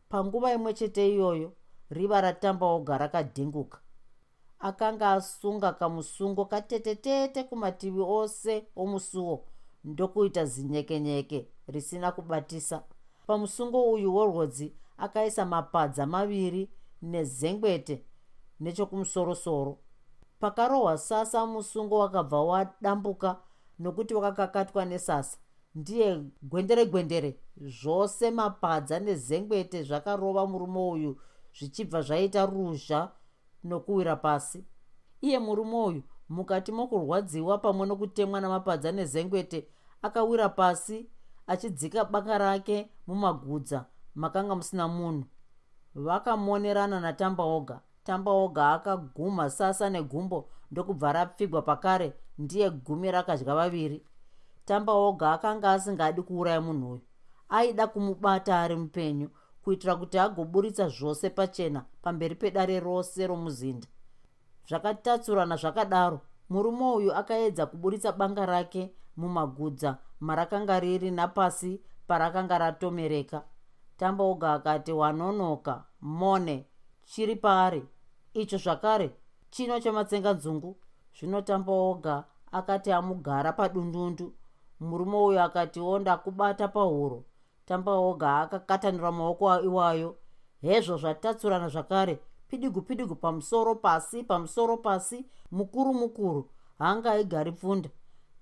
[0.08, 1.52] Panguva imwe chete iyoyo
[1.90, 3.78] riva ratamba oga rakadhinguka.
[4.58, 9.44] Akanga asunga kamusungo katetetete kumativi ose omusuwo
[9.84, 12.82] ndokuita zinyekenyeke risina kubatisa.
[13.26, 16.70] Pamusungo uyu worwodzi akaisa mapadza maviri
[17.02, 18.04] nezengwete
[18.60, 19.78] nechokumusorosoro.
[20.40, 23.36] Pakarohwa sasa musungo wakabva wadambuka
[23.78, 25.38] nokuti wakakakatwa nesasa.
[25.74, 31.20] Ndiye gwendere gwendere zvose mapadza nezengwete zvakarova murume uyu
[31.58, 33.12] zvichibva zvaita ruzha
[33.64, 34.64] nokuwira pasi.
[35.20, 39.68] Iye murume uyu mukati mokurwadziwa pamwe nokutemwa namapadza nezengwete
[40.02, 41.10] akawira pasi
[41.46, 45.24] achidzika banga rake mumagudza makanga musina munhu.
[45.94, 54.02] Vakamonerana natamba oga tamba oga akaguma sasa negumbo ndokubva rapfigwa pakare ndiye gumi rakadya vaviri.
[54.64, 57.00] Tamba oga akanga asingadi kuuraya munhu uyu.
[57.48, 59.30] Aida kumubata ari mupenyu
[59.62, 63.86] kuitira kuti agoburitsa zvose pachena pamberi pedare rose romuzinda.
[64.68, 73.42] Zvakatatsurana zvakadaro murume uyu akaedza kuburitsa banga rake mumagudza marakanga riri napasi parakanga ratomereka.
[73.96, 76.66] Tamba oga akati wanonoka mone
[77.04, 77.82] chiri paari
[78.40, 79.10] icho zvakare
[79.50, 80.76] chino chamatsenga nzungu
[81.16, 84.32] zvinotamba oga akati amugara padundundu.
[84.80, 87.24] Murume uyu akati ondakubata pahuro.
[87.66, 90.16] Tamba oga akakatanura maoko iwayo.
[90.62, 97.90] Hezvo zvatatsurana zvakare pidigu pidigu pamusoro pasi pamusoro pasi mukuru mukuru haanga aigari pfunda.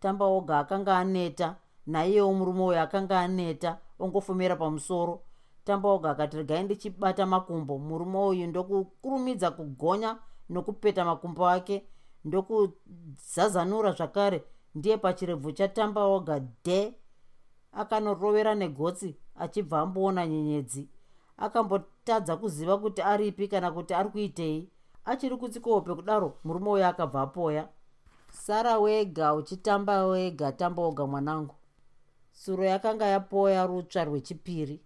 [0.01, 5.21] Tamba oga akanga aneta naiyewo murume uyu akanga aneta ongofumira pamusoro
[5.65, 7.79] tamba oga akati regai ndichibata makumbo.
[7.79, 11.87] Murume uyu ndokukurumidza kugonya nokupeta makumbo ake
[12.25, 14.45] ndokuzazanura zvakare.
[14.75, 16.95] Ndiye pachirebvu chatamba oga de
[17.73, 20.89] akanorovera negotsi achibva amboona nyenyedzi.
[21.37, 24.69] Akambotadza kuziva kuti aripi kana kuti ari kuitei
[25.05, 27.69] achiri kutsikohope kudaro murume uyo akabva apoya.
[28.31, 31.55] Sara wega uchitamba wega tamba oga mwanangu.
[32.33, 34.81] Suro yakanga yapoya rutsva rwechipiri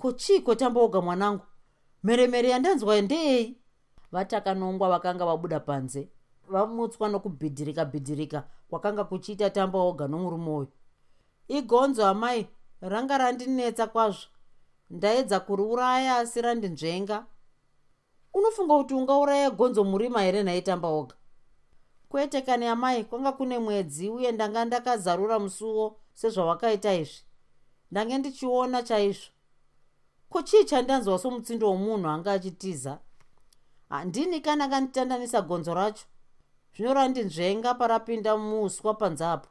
[0.00, 1.44] kochiko tamba oga mwanangu
[2.02, 3.56] mheremhere yandanzwa ndeyei
[4.12, 6.08] vatakanongwa vakanga vabuda panze
[6.48, 10.68] vamutswa nokubhidhirika bhidhirika kwakanga kuchiita tamba oga nomurume uyu.
[11.48, 12.48] Igonzo amai
[12.80, 14.28] ranga randinetsa kwazvo.
[14.90, 17.26] Ndaedza kuriuraya asi randinzvenga.
[18.34, 21.14] Unofunga kuti ungauraya gonzo murima here nhaitamba oga?
[22.08, 27.22] Kwete kani amai kwanga kune mwedzi uye ndanga ndakazarura musuwo sezvawakaita izvi?
[27.90, 29.26] Ndange ndichiona chaizvo
[30.30, 32.98] ko chii chandanzwa somutsindo womunhu anga achitiza?
[33.88, 36.04] Handini kana kanditandanisa gonzo racho?
[36.74, 39.48] Zvino randinzvenga parapinda muuswa panzapo.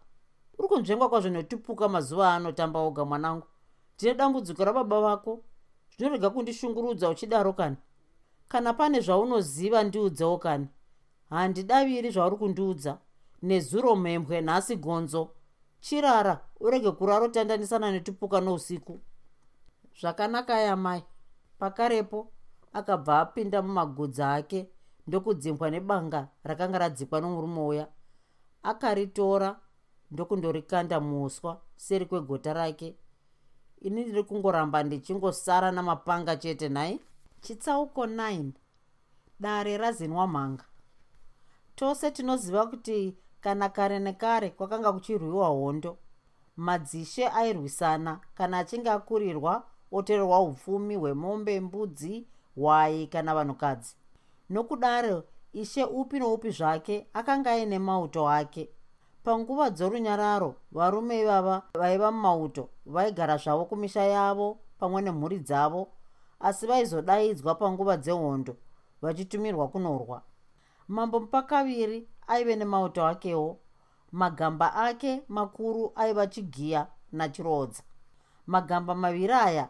[0.58, 3.48] Uri kunzvengwa kwazvo netupuka mazuva anotamba oga mwanangu.
[3.96, 5.44] Ndine dambudziko rababa vako.
[5.98, 7.78] Zvinorega kundishungurudza uchidaro kani?
[8.48, 10.68] Kana pane zvaunoziva ndiudzewo kani?
[11.30, 12.98] Handidaviri zvauri kundiudza.
[13.42, 15.32] Nezuro mhembwe nhasi gonzo.
[15.80, 19.00] Chirara urege kurarotandanisana netupuka nousiku
[20.00, 21.04] zvakanaka yamai.
[21.60, 22.32] Pakarepo
[22.74, 24.70] akabva apinda mumagudza ake
[25.08, 27.88] ndokudzimbwa nebanga rakanga radzikwa nomurume uya.
[28.64, 29.60] Akaritora
[30.12, 32.96] ndokundorikanda muuswa seri kwegota rake.
[33.82, 37.00] Ini ndiri kungoramba ndichingosara namapanga chete nhai.
[37.42, 38.52] Chitsauko 9
[39.40, 40.66] dare razinwa mhanga.
[41.76, 45.98] Tose tinoziva kuti kana kare nekare kwakanga kuchirwiwa hondo
[46.58, 48.20] madzishe airwisana.
[48.36, 53.96] Kana achinge akurirwa otorerwa upfumi hwemombe mbudzi hwai kana vanhukadzi.
[54.50, 55.24] Nokudaro
[55.54, 58.70] ishe upi noupi zvake akanga aine mauto ake.
[59.24, 65.88] Panguva dzorunyararo varume ivava vaiva mumauto vaigara zvavo kumisha yavo pamwe nemhuri dzavo
[66.40, 68.56] asi vaizodaidzwa panguva dzehondo
[69.02, 70.22] vachitumirwa kunorwa.
[70.88, 73.60] Mambo mupakaviri aive nemauto akewo
[74.12, 77.84] magamba ake makuru aiva chigiya nachirodza.
[78.48, 79.70] Magamba maviri aya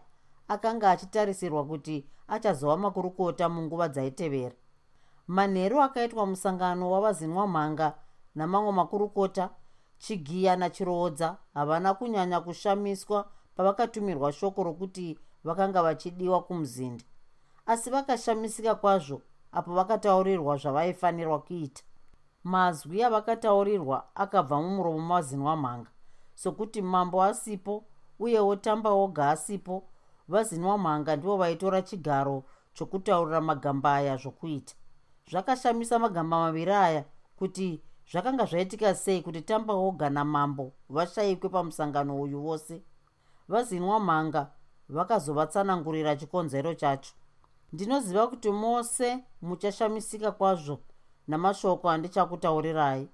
[0.50, 4.56] akanga achitarisirwa kuti achazova makurukota munguva dzaitevera.
[5.28, 7.94] Manheru akaitwa musangano wavazinwa mhanga
[8.36, 9.50] namamwe makurukota
[9.98, 17.04] chigiya nachiroodza havana kunyanya kushamiswa pavakatumirwa shoko rokuti vakanga vachidiwa kumuzinda
[17.66, 21.84] asi vakashamisika kwazvo apo vakataurirwa zvavaifanirwa kuita.
[22.44, 25.92] Mazwi avakataurirwa akabva mumuromo mavazinwa mhanga
[26.36, 27.84] sokuti mambo asipo
[28.20, 29.89] uyewo tamba oga asipo
[30.30, 34.74] vazinwa mhanga ndivo vaitora chigaro chokutaurira magamba aya zvokuita.
[35.32, 42.42] Zvakashamisa magamba maviri aya kuti zvakanga zvaitika sei kuti tamba oga namambo vashayikwe pamusangano uyu
[42.42, 42.84] vose
[43.48, 44.52] vazinwa mhanga
[44.90, 47.14] vakazovatsanangurira chikonzero chacho.
[47.74, 50.80] Ndinoziva kuti mose muchashamisika kwazvo
[51.28, 53.10] namashoko andichakutaurirai.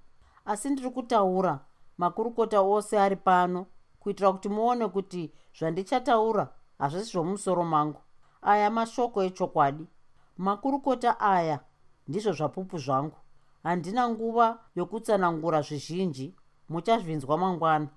[0.46, 1.60] Asi ndiri kutaura
[1.98, 3.66] makurukota ose ari pano
[4.00, 8.02] kuitira kuti muone kuti zvandichataura hazvisi zvomusoro mangu.
[8.42, 9.86] Aya mashoko echokwadi.
[10.38, 11.60] Makurukota aya
[12.08, 13.18] ndizvo zvapupu zvangu.
[13.64, 16.36] Handina nguva yokutsanangura zvizhinji
[16.70, 17.88] muchazvinzwa mangwana.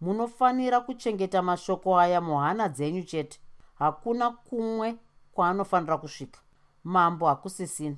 [0.00, 3.40] Munofanira kuchengeta mashoko aya muhana dzenyu chete.
[3.74, 4.98] Hakuna kumwe
[5.32, 6.40] kwaanofanira kusvika.
[6.84, 7.96] Mambo hakusisina.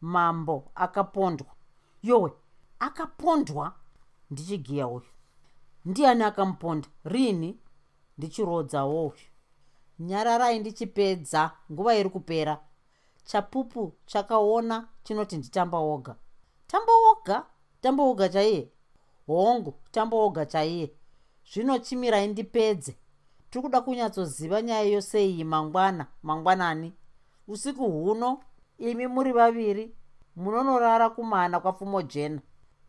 [0.00, 1.46] Mambo akapondwa.
[2.02, 2.32] Yowe
[2.78, 3.72] akapondwa?
[4.30, 5.06] Ndichigiya uyu.
[5.84, 6.88] Ndiani akamuponda?
[7.04, 7.58] Rini?
[8.18, 9.31] Ndichirodzawo uyu
[10.08, 12.54] nyararai ndichipedza nguva iri kupera.
[13.24, 16.14] Chapupu chakaona chinoti nditamba oga
[16.66, 17.46] tamba oga
[17.80, 18.70] tamba oga chaiye?
[19.26, 20.92] Hongu tamba oga chaiye.
[21.52, 22.96] Zvino chimirai ndipedze.
[23.50, 26.06] Tiri kuda kunyatsoziva nyaya yose iyi mangwana.
[26.22, 26.92] Mangwanani.
[27.48, 28.40] Usiku huno
[28.78, 29.94] imi muri vaviri
[30.36, 32.40] munonorara kumana kwapfumo jena.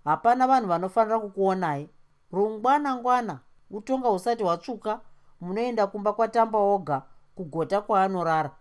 [0.06, 1.90] Hapana vanhu vanofanira kukuonai.
[2.32, 3.40] Rungwana ngwana
[3.72, 5.02] utonga husati hwatsvuka
[5.44, 7.02] munoenda kumba kwatamba oga
[7.36, 8.52] kugota kwaanorara.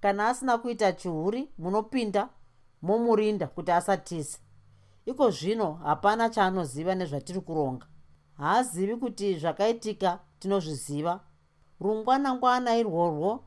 [0.00, 2.28] Kana asina kuita chihuri munopinda
[2.82, 4.38] momurinda kuti asatize.
[5.06, 7.86] Iko zvino hapana chaanoziva nezvatiri kuronga.
[8.38, 11.20] Haazivi kuti zvakaitika tinozviziva.
[11.80, 13.44] Rungwanangwana irworwo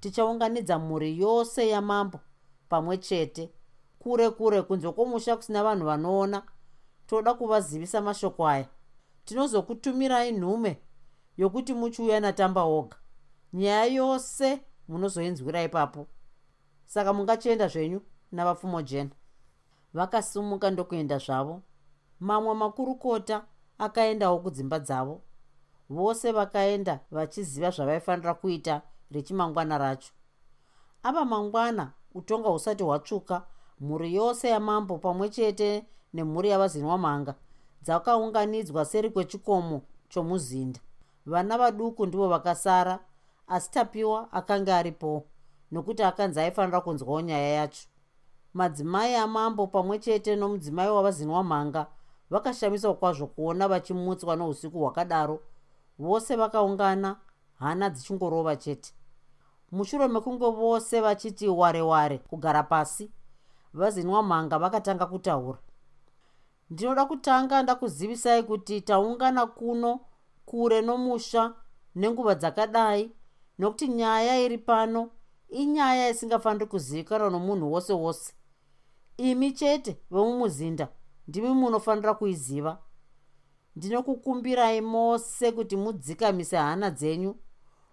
[0.00, 2.20] tichaunganidza mhuri yose yamambo
[2.68, 3.50] pamwe chete.
[3.98, 6.42] Kure kure kunze kwomusha kusina vanhu vanoona
[7.06, 8.66] toda kuvazivisa mashoko aya.
[9.24, 10.78] Tinozokutumirai nhume
[11.36, 12.96] yokuti muchiuya natamba oga
[13.52, 16.06] nyaya yose munozoinzwira ipapo.
[16.86, 18.00] Saka mungachienda zvenyu
[18.32, 19.10] navapfumo jena.
[19.94, 21.62] Vakasimuka ndokuenda zvavo.
[22.20, 23.44] Mamwe makurukota
[23.78, 25.22] akaendawo kudzimba dzavo.
[25.90, 30.12] Vose vakaenda vachiziva zvavaifanira kuita rechimangwana racho.
[31.02, 33.46] Ava mangwana utonga husati hwatsvuka
[33.80, 37.34] mhuri yose yamambo pamwe chete nemhuri yavazinwa mhanga
[37.82, 40.80] dzakaunganidzwa seri kwechikomo chomuzinda
[41.26, 42.98] vana vaduku ndivo vakasara
[43.46, 45.26] asi tapiwa akanga aripowo
[45.72, 47.88] nokuti akanzi aifanira kunzwawo nyaya yacho.
[48.54, 51.86] Madzimai amambo pamwe chete nomudzimai wavazinwa mhanga
[52.30, 55.40] vakashamiswa kwazvo kuona vachimutswa nousiku hwakadaro
[55.98, 57.16] vose vakaungana
[57.58, 58.94] hana dzichingorova chete.
[59.72, 63.10] Mushure mekunge vose vachiti ware ware kugara pasi
[63.74, 65.58] vazinwa mhanga vakatanga kutaura.
[66.70, 70.00] Ndinoda kutanga ndakuzivisai kuti taungana kuno
[70.50, 71.54] kure nomusha
[71.94, 73.12] nenguva dzakadai
[73.58, 75.10] nokuti nyaya iri pano
[75.48, 78.32] inyaya isingafaniri kuzivikanwa nomunhu wose wose.
[79.16, 80.88] Imi chete vemumuzinda
[81.28, 82.78] ndimi munofanira kuiziva.
[83.76, 87.34] Ndinokukumbirai mose kuti mudzikamise hana dzenyu.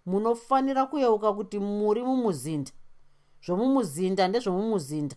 [0.05, 2.71] Munofanira kuyeuka kuti muri mumuzinda.
[3.45, 5.15] Zvomumuzinda ndezvomumuzinda.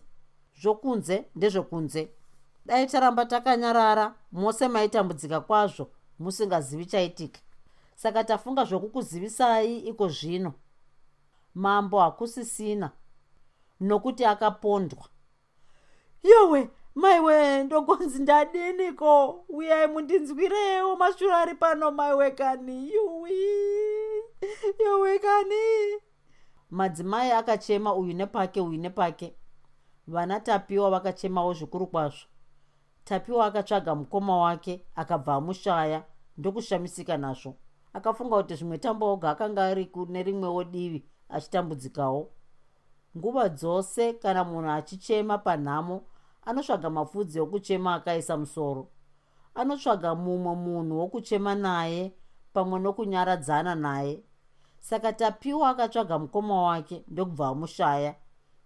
[0.61, 2.11] Zvokunze ndezvekunze
[2.65, 5.89] dai taramba takanyarara mose maitambudzika kwazvo
[6.21, 7.39] musingazivi chaitika
[8.01, 10.53] saka tafunga zvokukuzivisai iko zvino.
[11.55, 12.91] Mambo hakusisina
[13.79, 15.05] nokuti akapondwa.
[16.23, 19.45] Yowe maiwe ndogonzi ndadiniko?
[19.49, 22.93] Uyai mundinzwirewo mashuro ari pano maiwe kani?
[22.93, 23.33] Yuwi
[24.79, 25.55] yowe kani?
[26.69, 29.35] Madzimai akachema uyu nepake uyu nepake.
[30.07, 32.27] Vana tapiwa vakachemawo zvikuru kwazvo.
[33.03, 36.03] Tapiwa akatsvaga mukoma wake akabva amushaya
[36.41, 37.55] ndokushamisika nazvo.
[37.93, 42.21] Akafunga kuti zvimwe tamboga akanga ari kune rimwewo divi achitambudzikawo.
[43.17, 45.97] Nguva dzose kana munhu achichema panhamo
[46.47, 48.83] anotsvaga mapfudzi okuchema akaisa musoro.
[49.55, 52.13] Anotsvaga mumwe munhu wokuchema naye
[52.53, 54.23] pamwe nokunyaradzana naye.
[54.79, 58.15] Saka tapiwa akatsvaga mukoma wake ndokubva amushaya.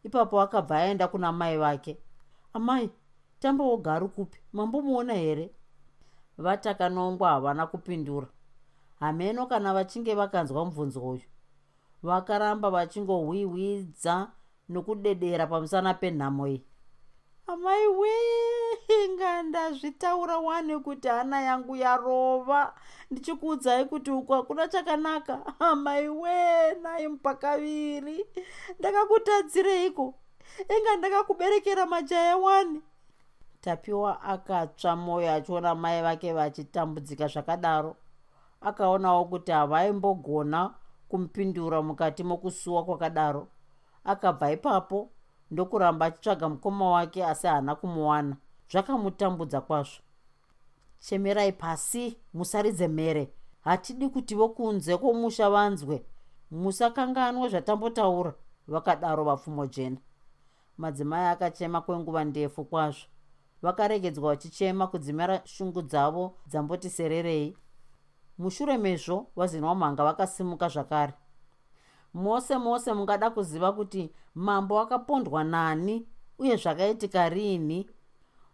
[0.03, 1.97] Ipapo akabva aenda kuna mai vake.
[2.53, 2.89] Amai
[3.39, 4.39] tamba wogari kupi?
[4.53, 5.51] Mambomuona here
[6.37, 8.27] vatakanongwa havana kupindura.
[8.99, 11.21] Hameno kana vachinge vakanzwa mubvunzo uyu.
[12.03, 14.27] Vakaramba vachingohwihwidza
[14.69, 16.65] nokudedera pamusana penhamo iyi.
[17.47, 22.73] Amai wee ngandazvitaura wane kuti hana yangu yarova.
[23.11, 25.41] Ndichikuudzai kuti uku hakuna chakanaka.
[25.59, 28.25] Amai wee nai mupakaviri.
[28.79, 30.13] Ndakakutadzireiko
[30.77, 32.81] inga ndakakuberekera majaya wani
[33.65, 37.95] tapiwa akatsva mwoyo achiona mai vake vachitambudzika zvakadaro.
[38.61, 40.73] Akaonawo kuti havaimbogona
[41.09, 43.47] kumupindura mukati mokusuwa kwakadaro.
[44.03, 45.09] Akabva ipapo
[45.51, 48.37] ndokuramba achitsvaga mukoma wake asi haana kumuwana.
[48.71, 50.01] Zvakamutambudza kwazvo.
[50.99, 53.33] Chemerai pasi musaridze mhere.
[53.61, 56.05] Hatidi kuti vokunze kwomusha vanzwe.
[56.51, 58.33] Musakanganwa zvatambotaura
[58.67, 59.97] vakadaro vapfumo jena
[60.77, 63.05] madzimai akachema kwenguva ndefu kwazvo
[63.61, 67.57] vakaregedzwa vachichema kudzimira shungu dzavo dzamboti sererei.
[68.37, 71.13] Mushure mezvo vazinwamhanga vakasimuka zvakare.
[72.13, 76.07] Mose mose mungada kuziva kuti mambo akapondwa nani
[76.39, 77.89] uye zvakaitika riini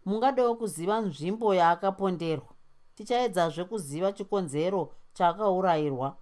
[0.04, 2.52] mungadawo kuziva nzvimbo yaakaponderwa.
[2.94, 6.16] Tichaedzazve kuziva chikonzero chaakaurayirwa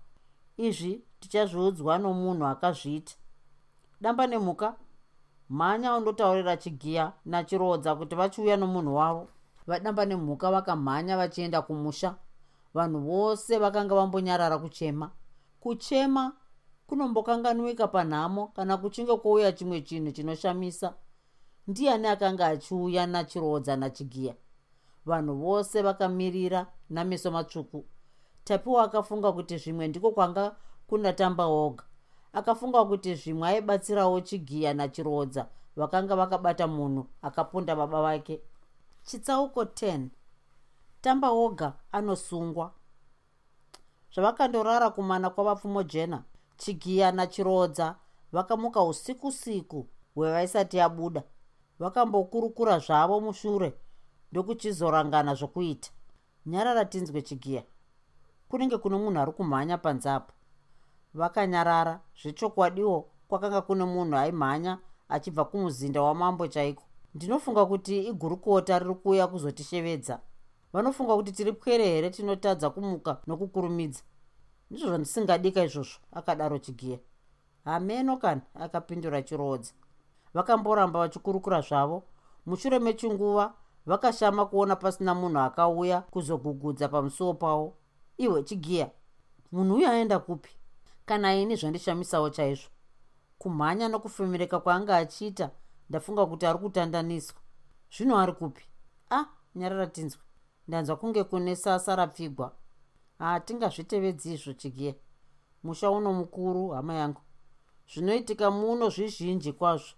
[0.56, 3.14] izvi tichazviudzwa nomunhu akazviita.
[4.00, 4.76] Damba nemhuka
[5.50, 9.28] mhanya undotaurira chigiya nachirodza kuti vachiuya nomunhu wavo.
[9.66, 12.14] Vadamba nemhuka vakamhanya vachienda kumusha.
[12.74, 15.10] Vanhu vose vakanga vambonyarara kuchema.
[15.60, 16.32] Kuchema
[16.86, 20.94] kunombokanganwika panhamo kana kuchinge kwouya chimwe chinhu chinoshamisa.
[21.66, 24.34] Ndiani akanga achiuya nachirodza nachigiya?
[25.06, 27.84] Vanhu vose vakamirira nameso matsvuku.
[28.44, 31.84] Tapiwa akafunga kuti zvimwe ndiko kwanga kuna tamba oga
[32.32, 38.40] akafunga kuti zvimwe aibatsirawo chigiya nachirodza vakanga vakabata munhu akaponda baba vake.
[39.02, 40.08] Chitsauko 10
[41.00, 42.72] tamba oga anosungwa.
[44.14, 46.22] Zvavakandorara kumana kwavapfumo jena
[46.56, 47.96] chigiya nachirodza
[48.32, 51.22] vakamuka usiku siku hwevaisati yabuda.
[51.78, 53.74] Vakambokurukura zvavo mushure
[54.32, 55.90] ndokuchizorangana zvokuita.
[56.46, 57.62] Nyarara tinzwe chigiya.
[58.48, 60.32] Kunenge kuno munhu ari kumhanya panzapo
[61.14, 62.00] vakanyarara.
[62.22, 66.82] Zvechokwadiwo kwakanga kune munhu aimhanya achibva kumuzinda wamambo chaiko.
[67.14, 70.20] Ndinofunga kuti igurukota riri kuuya kuzotishevedza.
[70.72, 74.02] Vanofunga kuti tiri pwere here tinotadza kumuka nokukurumidza.
[74.70, 76.98] Ndizvo zvandisingadika izvozvo akadaro chigiya.
[77.64, 79.72] Hameno kana akapindura chirodza
[80.34, 82.02] vakamboramba vachikurukura zvavo.
[82.46, 83.54] Mushure mechinguva
[83.86, 87.76] vakashama kuona pasina munhu akauya kuzogugudza pamusuwo pavo.
[88.18, 88.90] Ihwe chigiya
[89.52, 90.59] munhu uyu aenda kupi
[91.10, 92.70] kana ini zvandishamisawo chaizvo?
[93.38, 95.50] Kumhanya nokufemereka kwaanga achiita
[95.88, 97.40] ndafunga kuti ari kutandaniswa.
[97.96, 98.62] Zvino ari kupi?
[99.10, 100.22] A ah, nyarara tinzwe.
[100.68, 102.52] Ndanzwa kunge kune sasa rapfigwa.
[103.18, 104.94] Hatingazvitevedzi izvo chigiya
[105.62, 107.20] musha uno mukuru hama yangu.
[107.92, 109.94] Zvinoitika muno zvizhinji kwazvo.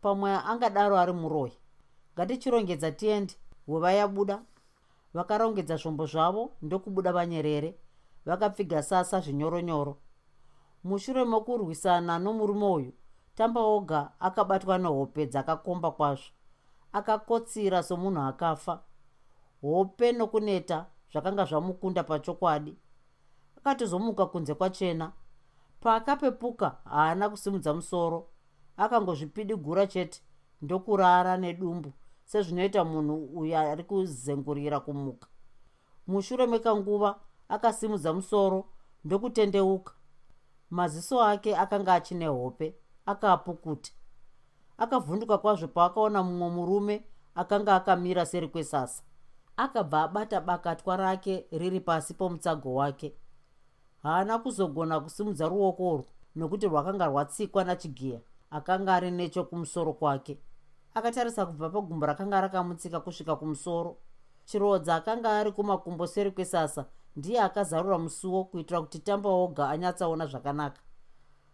[0.00, 1.58] Pamwe angadaro ari muroyi.
[2.14, 3.34] Ngatichirongedza tiende.
[3.66, 4.42] Hweva yabuda.
[5.14, 7.78] Vakarongedza zvombo zvavo ndokubuda vanyerere.
[8.26, 9.98] Vakapfiga sasa zvinyoronyoro
[10.84, 12.92] mushure mokurwisana nomurume uyu
[13.34, 16.30] tamba oga akabatwa nehope dzakakomba kwazvo.
[16.92, 18.82] Akakotsira somunhu akafa.
[19.62, 22.76] Hope nokuneta zvakanga zvamukunda pachokwadi.
[23.58, 25.12] Akatizomuka kunze kwachena.
[25.80, 28.28] Paakapepuka haana kusimudza musoro.
[28.76, 30.22] Akangozvipidigura chete
[30.62, 31.92] ndokurara nedumbu
[32.24, 35.28] sezvinoita munhu uyo ari kuzengurira kumuka.
[36.06, 38.64] Mushure mekanguva akasimudza musoro
[39.04, 39.93] ndokutendeuka
[40.74, 42.74] maziso ake akanga achine hope
[43.06, 43.90] akaapukuta
[44.78, 47.04] akavhunduka kwazvo paakaona mumwe murume
[47.34, 49.02] akanga akamira seri kwesasa.
[49.56, 53.14] Akabva abata bakatwa rake riri pasi pomutsago wake.
[54.02, 56.06] Haana kuzogona kusimudza ruoko urwu
[56.36, 58.20] nokuti rwakanga rwatsikwa nachigiya
[58.50, 60.38] akanga ari nechokumusoro kwake.
[60.94, 63.96] Akatarisa kubva pagumbo rakanga rakamutsika kusvika kumusoro.
[64.44, 66.84] Chirodza akanga ari kumakumbo seri kwesasa
[67.16, 70.80] ndiye akazarura musuwo kuitira kuti tamba oga anyatsaona zvakanaka.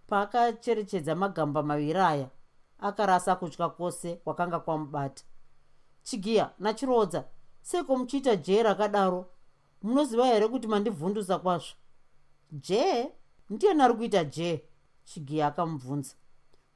[0.06, 2.28] Paakacherechedza magamba maviri aya
[2.78, 5.24] akarasa kutya kwose kwakanga kwamubata.
[6.02, 7.24] Chigiya nachirodza
[7.62, 9.26] seko muchiita jee rakadaro?
[9.82, 11.74] Munoziva here kuti mandibvundusa kwazvo?
[12.52, 13.08] Jee
[13.50, 14.62] ndiyani ari kuita jee
[15.04, 16.14] chigiya akamubvunza.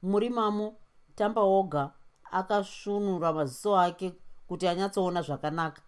[0.03, 0.77] Muri mamo
[1.15, 1.91] tamba oga
[2.31, 4.13] akasvunura maziso ake
[4.47, 5.83] kuti anyatsoona zvakanaka.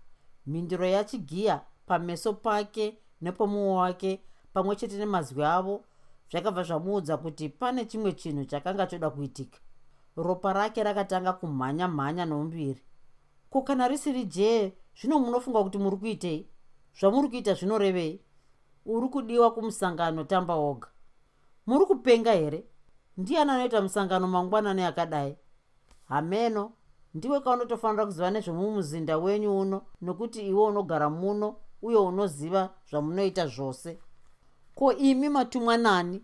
[0.47, 4.21] Mhinduro yachigiya pameso pake nepomumwe wake
[4.53, 5.85] pamwe chete nemazwi avo
[6.31, 9.59] zvakabva zvamuudza kuti pane chimwe chinhu chakanga choda kuitika.
[10.17, 12.83] Ropa rake rakatanga kumhanya mhanya nomuviri
[13.51, 16.49] ko kana risiri jee zvino munofunga kuti muri kuitei
[16.99, 18.21] zvamuri kuita zvinorevei
[18.87, 20.89] uri kudiwa kumusangano tamba oga
[21.67, 22.65] muri kupenga here?
[23.17, 25.37] Ndiani anoita musangano mangwanani akadai?
[26.09, 26.73] Hameno
[27.15, 33.99] ndiwe kaunotofanira kuziva nezvemumuzinda wenyu uno nokuti iwe unogara muno uye unoziva zvamunoita zvose.
[34.75, 36.23] Ko imi matumwa nani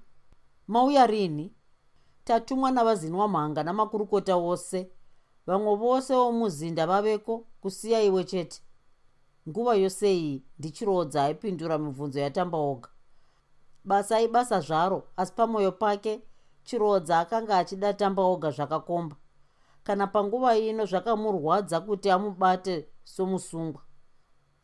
[0.68, 1.55] mauya rini?
[2.24, 4.90] Tatumwa navazinwa mhanga namakurukota wose
[5.46, 8.62] vamwe vose vomuzinda vaveko kusiya iwe chete?
[9.48, 12.88] Nguva yose iyi ndichirodza aipindura mibvunzo yatamba oga.
[13.84, 16.22] Basa ibasa zvaro asi pamwoyo pake
[16.64, 19.16] chirodza akanga achida tamba oga zvakakomba.
[19.84, 23.82] Kana panguva ino zvakamurwadza kuti amubate somusungwa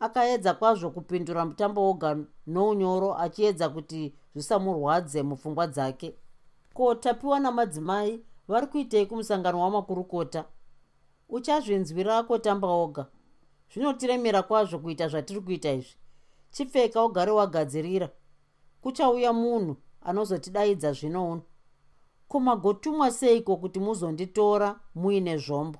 [0.00, 6.14] akaedza kwazvo kupindura mutambo woga nounyoro achiedza kuti zvisamurwadze mupfungwa dzake.
[6.74, 10.44] Ko tapiwa namadzimai vari kuitei kumusangano wamakurukota?
[11.28, 13.06] Uchazvinzwirako tamba oga
[13.72, 15.96] zvinotiremera kwazvo kuita zvatiri kuita izvi.
[16.50, 18.08] Chipfeka ugare wagadzirira.
[18.80, 21.42] Kuchauya munhu anozotidaidza zvino uno.
[22.28, 25.78] Kumagotumwa seiko kuti muzonditora muine zvombo?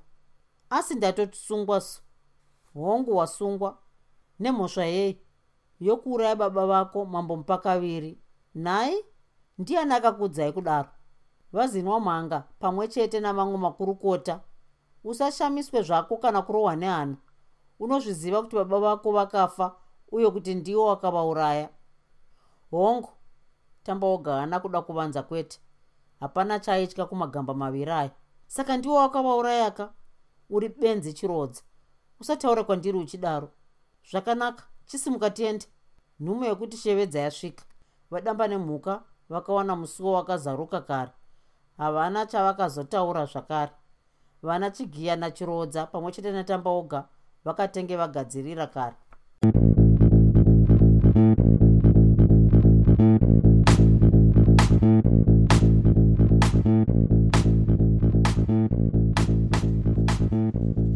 [0.71, 2.01] Asi ndatotisungwa so
[2.75, 3.79] hongu wasungwa
[4.41, 5.21] nemhosva yei
[5.81, 8.19] yokuuraya baba vako mambo mupakaviri.
[8.55, 9.05] Nhai?
[9.59, 10.89] Ndiani akakudzai kudaro?
[11.53, 14.41] Vazinwa mhanga pamwe chete navamwe makurukota.
[15.05, 17.17] Usashamiswe zvako kana kurohwa nehana.
[17.79, 19.77] Unozviziva kuti baba vako vakafa
[20.13, 21.69] uye kuti ndiwo wakavauraya
[22.71, 23.09] hongu
[23.83, 25.61] tamba woga haana kuda kuvanza kwete.
[26.21, 28.11] Hapana chaitya kumagamba maviri aya.
[28.47, 29.93] Saka ndiwo wakavaurayaka
[30.51, 31.63] uri benzi chirodza.
[32.21, 33.51] Usataura kwandiri uchidaro
[34.11, 34.65] zvakanaka.
[34.87, 35.67] Chisimuka tiende
[36.21, 37.65] nhume yekuti shevedza yasvika
[38.11, 41.11] vadamba nemhuka vakawana musuwo wakazaruka kare.
[41.77, 43.73] Havana chavakazotaura zvakare.
[44.43, 47.09] Vana chigiya nachirodza pamwe chete natamba oga
[47.45, 48.97] vakatenge vagadzirira kare.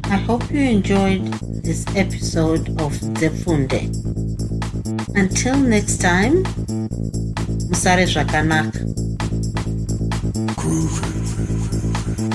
[0.04, 3.80] I hope you enjoyed this episode of Zefunde.
[5.14, 6.42] Until next time,
[7.70, 8.78] Musare Zvakanaka.
[10.58, 11.10] Groovy,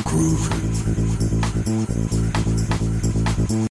[0.04, 0.67] groovy.